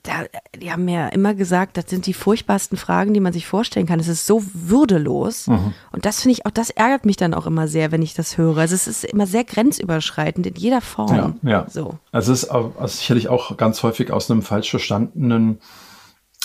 [0.03, 0.25] da,
[0.55, 3.99] die haben mir immer gesagt, das sind die furchtbarsten Fragen, die man sich vorstellen kann.
[3.99, 5.47] Es ist so würdelos.
[5.47, 5.73] Mhm.
[5.91, 8.37] Und das finde ich auch, das ärgert mich dann auch immer sehr, wenn ich das
[8.37, 8.57] höre.
[8.57, 11.39] Also es ist immer sehr grenzüberschreitend in jeder Form.
[11.41, 11.65] Ja, ja.
[11.69, 11.97] So.
[12.11, 15.59] Also es ist also sicherlich auch ganz häufig aus einem falsch verstandenen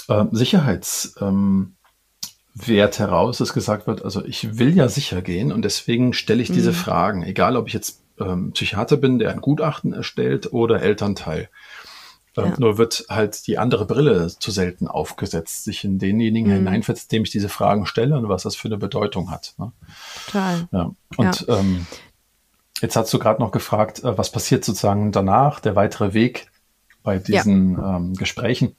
[0.09, 1.77] äh, Sicherheitswert ähm,
[2.57, 6.71] heraus, dass gesagt wird, also ich will ja sicher gehen und deswegen stelle ich diese
[6.71, 6.77] mhm.
[6.77, 11.49] Fragen, egal ob ich jetzt ähm, Psychiater bin, der ein Gutachten erstellt oder Elternteil.
[12.37, 12.55] Ähm, ja.
[12.59, 16.57] Nur wird halt die andere Brille zu selten aufgesetzt, sich in denjenigen mhm.
[16.57, 19.55] hineinversetzt, dem ich diese Fragen stelle und was das für eine Bedeutung hat.
[19.59, 19.73] Ne?
[20.27, 20.69] Total.
[20.73, 20.91] Ja.
[21.17, 21.59] Und ja.
[21.59, 21.87] Ähm,
[22.81, 26.51] jetzt hast du gerade noch gefragt, äh, was passiert sozusagen danach, der weitere Weg
[27.03, 28.75] bei diesen ähm, Gesprächen.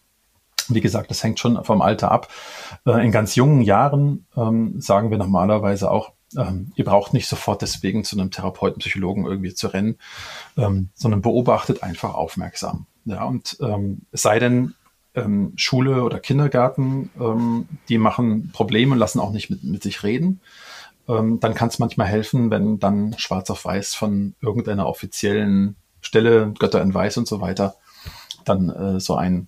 [0.70, 2.30] Wie gesagt, das hängt schon vom Alter ab.
[2.86, 7.61] Äh, in ganz jungen Jahren ähm, sagen wir normalerweise auch, ähm, ihr braucht nicht sofort
[7.61, 9.97] deswegen zu einem Therapeuten, Psychologen irgendwie zu rennen,
[10.57, 12.88] ähm, sondern beobachtet einfach aufmerksam.
[13.05, 14.74] Ja, und ähm, sei denn,
[15.16, 20.03] ähm, Schule oder Kindergarten, ähm, die machen Probleme und lassen auch nicht mit, mit sich
[20.03, 20.41] reden.
[21.07, 26.53] Ähm, dann kann es manchmal helfen, wenn dann schwarz auf weiß von irgendeiner offiziellen Stelle,
[26.59, 27.76] Götter in Weiß und so weiter,
[28.43, 29.47] dann äh, so ein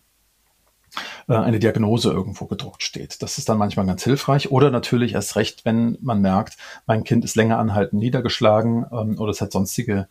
[1.27, 3.21] eine Diagnose irgendwo gedruckt steht.
[3.21, 4.51] Das ist dann manchmal ganz hilfreich.
[4.51, 9.31] Oder natürlich erst recht, wenn man merkt, mein Kind ist länger anhaltend niedergeschlagen ähm, oder
[9.31, 10.07] es hat sonstige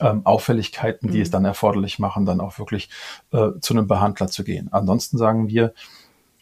[0.00, 1.22] ähm, Auffälligkeiten, die mhm.
[1.22, 2.90] es dann erforderlich machen, dann auch wirklich
[3.32, 4.68] äh, zu einem Behandler zu gehen.
[4.72, 5.72] Ansonsten sagen wir,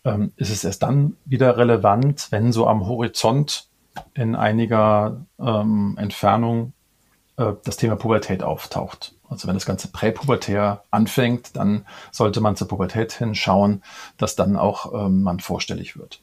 [0.05, 3.68] ähm, ist es erst dann wieder relevant, wenn so am Horizont
[4.14, 6.72] in einiger ähm, Entfernung
[7.36, 9.14] äh, das Thema Pubertät auftaucht.
[9.29, 13.83] Also wenn das Ganze präpubertär anfängt, dann sollte man zur Pubertät hinschauen,
[14.16, 16.20] dass dann auch ähm, man vorstellig wird.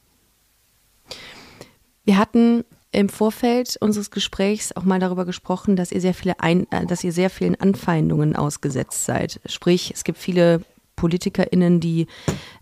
[2.03, 6.69] Wir hatten im Vorfeld unseres Gesprächs auch mal darüber gesprochen, dass ihr sehr viele Ein
[6.71, 9.39] äh, dass ihr sehr vielen Anfeindungen ausgesetzt seid.
[9.45, 10.61] Sprich, es gibt viele
[10.97, 12.07] PolitikerInnen, die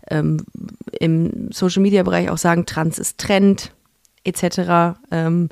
[0.08, 0.44] ähm,
[0.98, 3.72] im Social Media Bereich auch sagen, Trans ist Trend,
[4.24, 4.98] etc.
[5.10, 5.48] Ähm,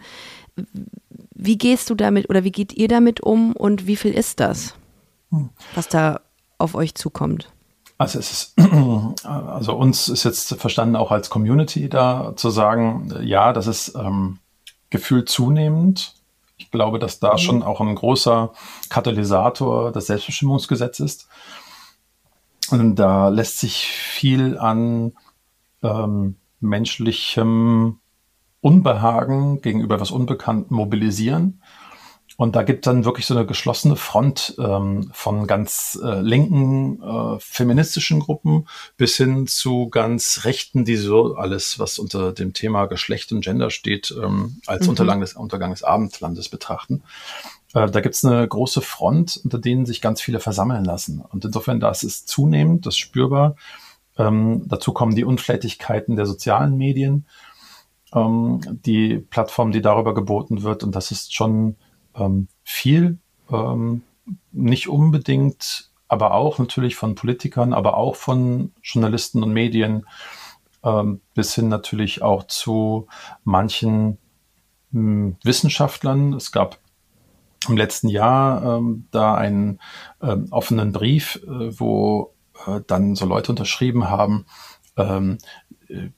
[1.39, 4.75] wie gehst du damit oder wie geht ihr damit um und wie viel ist das,
[5.31, 5.51] hm.
[5.75, 6.21] was da
[6.59, 7.51] auf euch zukommt?
[7.97, 8.59] Also es ist,
[9.25, 14.41] also uns ist jetzt verstanden auch als Community da zu sagen, ja, das ist ähm,
[14.91, 16.15] gefühlt zunehmend.
[16.57, 17.39] Ich glaube, dass da mhm.
[17.39, 18.53] schon auch ein großer
[18.89, 21.29] Katalysator des Selbstbestimmungsgesetzes ist.
[22.71, 25.13] Und da lässt sich viel an
[25.83, 28.01] ähm, menschlichem
[28.61, 31.61] Unbehagen gegenüber was Unbekannten mobilisieren.
[32.37, 37.37] Und da gibt dann wirklich so eine geschlossene Front ähm, von ganz äh, linken äh,
[37.41, 43.33] feministischen Gruppen bis hin zu ganz rechten, die so alles, was unter dem Thema Geschlecht
[43.33, 44.91] und Gender steht, ähm, als mhm.
[44.91, 47.03] Untergang, des, Untergang des Abendlandes betrachten.
[47.75, 51.21] Äh, da gibt es eine große Front, unter denen sich ganz viele versammeln lassen.
[51.21, 53.57] Und insofern, das ist zunehmend, das ist spürbar.
[54.17, 57.27] Ähm, dazu kommen die Unflätigkeiten der sozialen Medien,
[58.15, 60.85] ähm, die Plattform, die darüber geboten wird.
[60.85, 61.77] Und das ist schon
[62.15, 63.19] ähm, viel,
[63.51, 64.03] ähm,
[64.53, 70.07] nicht unbedingt, aber auch natürlich von Politikern, aber auch von Journalisten und Medien,
[70.83, 73.07] ähm, bis hin natürlich auch zu
[73.45, 74.19] manchen
[74.91, 76.33] mh, hm, Wissenschaftlern.
[76.35, 76.79] Es gab
[77.69, 79.81] im letzten Jahr ähm, da einen
[80.23, 82.33] ähm, offenen Brief, äh, wo
[82.67, 84.47] äh, dann so Leute unterschrieben haben,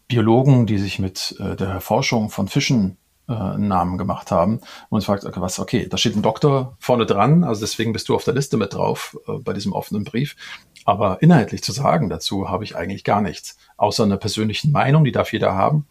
[0.08, 2.96] Biologen, die sich mit äh, der Erforschung von Fischen
[3.28, 4.60] äh, einen Namen gemacht haben.
[4.88, 8.14] Und fragt, okay, was, okay, da steht ein Doktor vorne dran, also deswegen bist du
[8.14, 10.36] auf der Liste mit drauf äh, bei diesem offenen Brief.
[10.84, 15.12] Aber inhaltlich zu sagen dazu habe ich eigentlich gar nichts, außer einer persönlichen Meinung, die
[15.12, 15.86] darf jeder haben.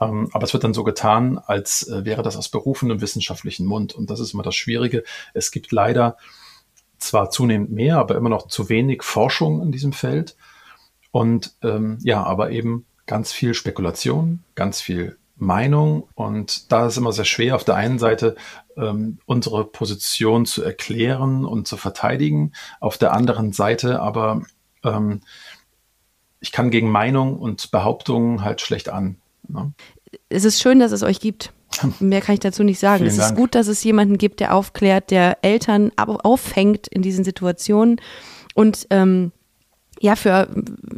[0.00, 3.94] Ähm, aber es wird dann so getan, als äh, wäre das aus berufenem wissenschaftlichen Mund.
[3.94, 5.04] Und das ist immer das Schwierige.
[5.34, 6.16] Es gibt leider
[6.98, 10.36] zwar zunehmend mehr, aber immer noch zu wenig Forschung in diesem Feld.
[11.10, 17.10] Und ähm, ja, aber eben ganz viel Spekulation, ganz viel Meinung und da ist immer
[17.10, 18.36] sehr schwer, auf der einen Seite
[18.76, 24.42] ähm, unsere Position zu erklären und zu verteidigen, auf der anderen Seite aber
[24.84, 25.22] ähm,
[26.38, 29.16] ich kann gegen Meinung und Behauptungen halt schlecht an.
[29.48, 29.72] Ne?
[30.28, 31.52] Es ist schön, dass es euch gibt.
[31.98, 32.98] Mehr kann ich dazu nicht sagen.
[32.98, 33.38] Vielen es ist Dank.
[33.38, 38.00] gut, dass es jemanden gibt, der aufklärt, der Eltern auffängt in diesen Situationen
[38.54, 39.32] und ähm,
[40.00, 40.48] ja, für,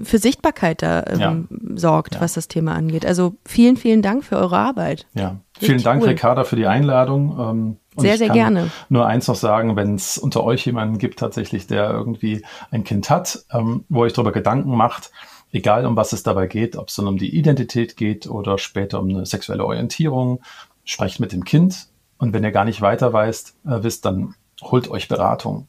[0.04, 1.76] für Sichtbarkeit da ähm, ja.
[1.76, 2.20] sorgt, ja.
[2.20, 3.04] was das Thema angeht.
[3.04, 5.06] Also vielen, vielen Dank für eure Arbeit.
[5.12, 6.08] Ja, vielen Richtig Dank, cool.
[6.10, 7.38] Ricarda, für die Einladung.
[7.38, 8.70] Ähm, sehr, sehr gerne.
[8.88, 13.10] Nur eins noch sagen, wenn es unter euch jemanden gibt, tatsächlich, der irgendwie ein Kind
[13.10, 15.10] hat, ähm, wo euch darüber Gedanken macht,
[15.50, 19.00] egal um was es dabei geht, ob es dann um die Identität geht oder später
[19.00, 20.40] um eine sexuelle Orientierung,
[20.84, 21.88] sprecht mit dem Kind.
[22.18, 25.66] Und wenn ihr gar nicht weiter weißt, äh, wisst, dann holt euch Beratung.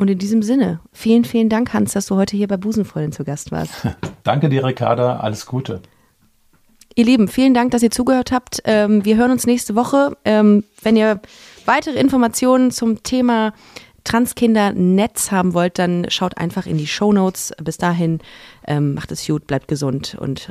[0.00, 3.22] Und in diesem Sinne, vielen, vielen Dank, Hans, dass du heute hier bei Busenfreundin zu
[3.22, 3.86] Gast warst.
[4.22, 5.18] Danke dir, Ricarda.
[5.18, 5.82] Alles Gute.
[6.94, 8.62] Ihr Lieben, vielen Dank, dass ihr zugehört habt.
[8.64, 10.16] Ähm, wir hören uns nächste Woche.
[10.24, 11.20] Ähm, wenn ihr
[11.66, 13.52] weitere Informationen zum Thema
[14.04, 17.52] Transkinder-Netz haben wollt, dann schaut einfach in die Show Notes.
[17.62, 18.20] Bis dahin,
[18.66, 20.50] ähm, macht es gut, bleibt gesund und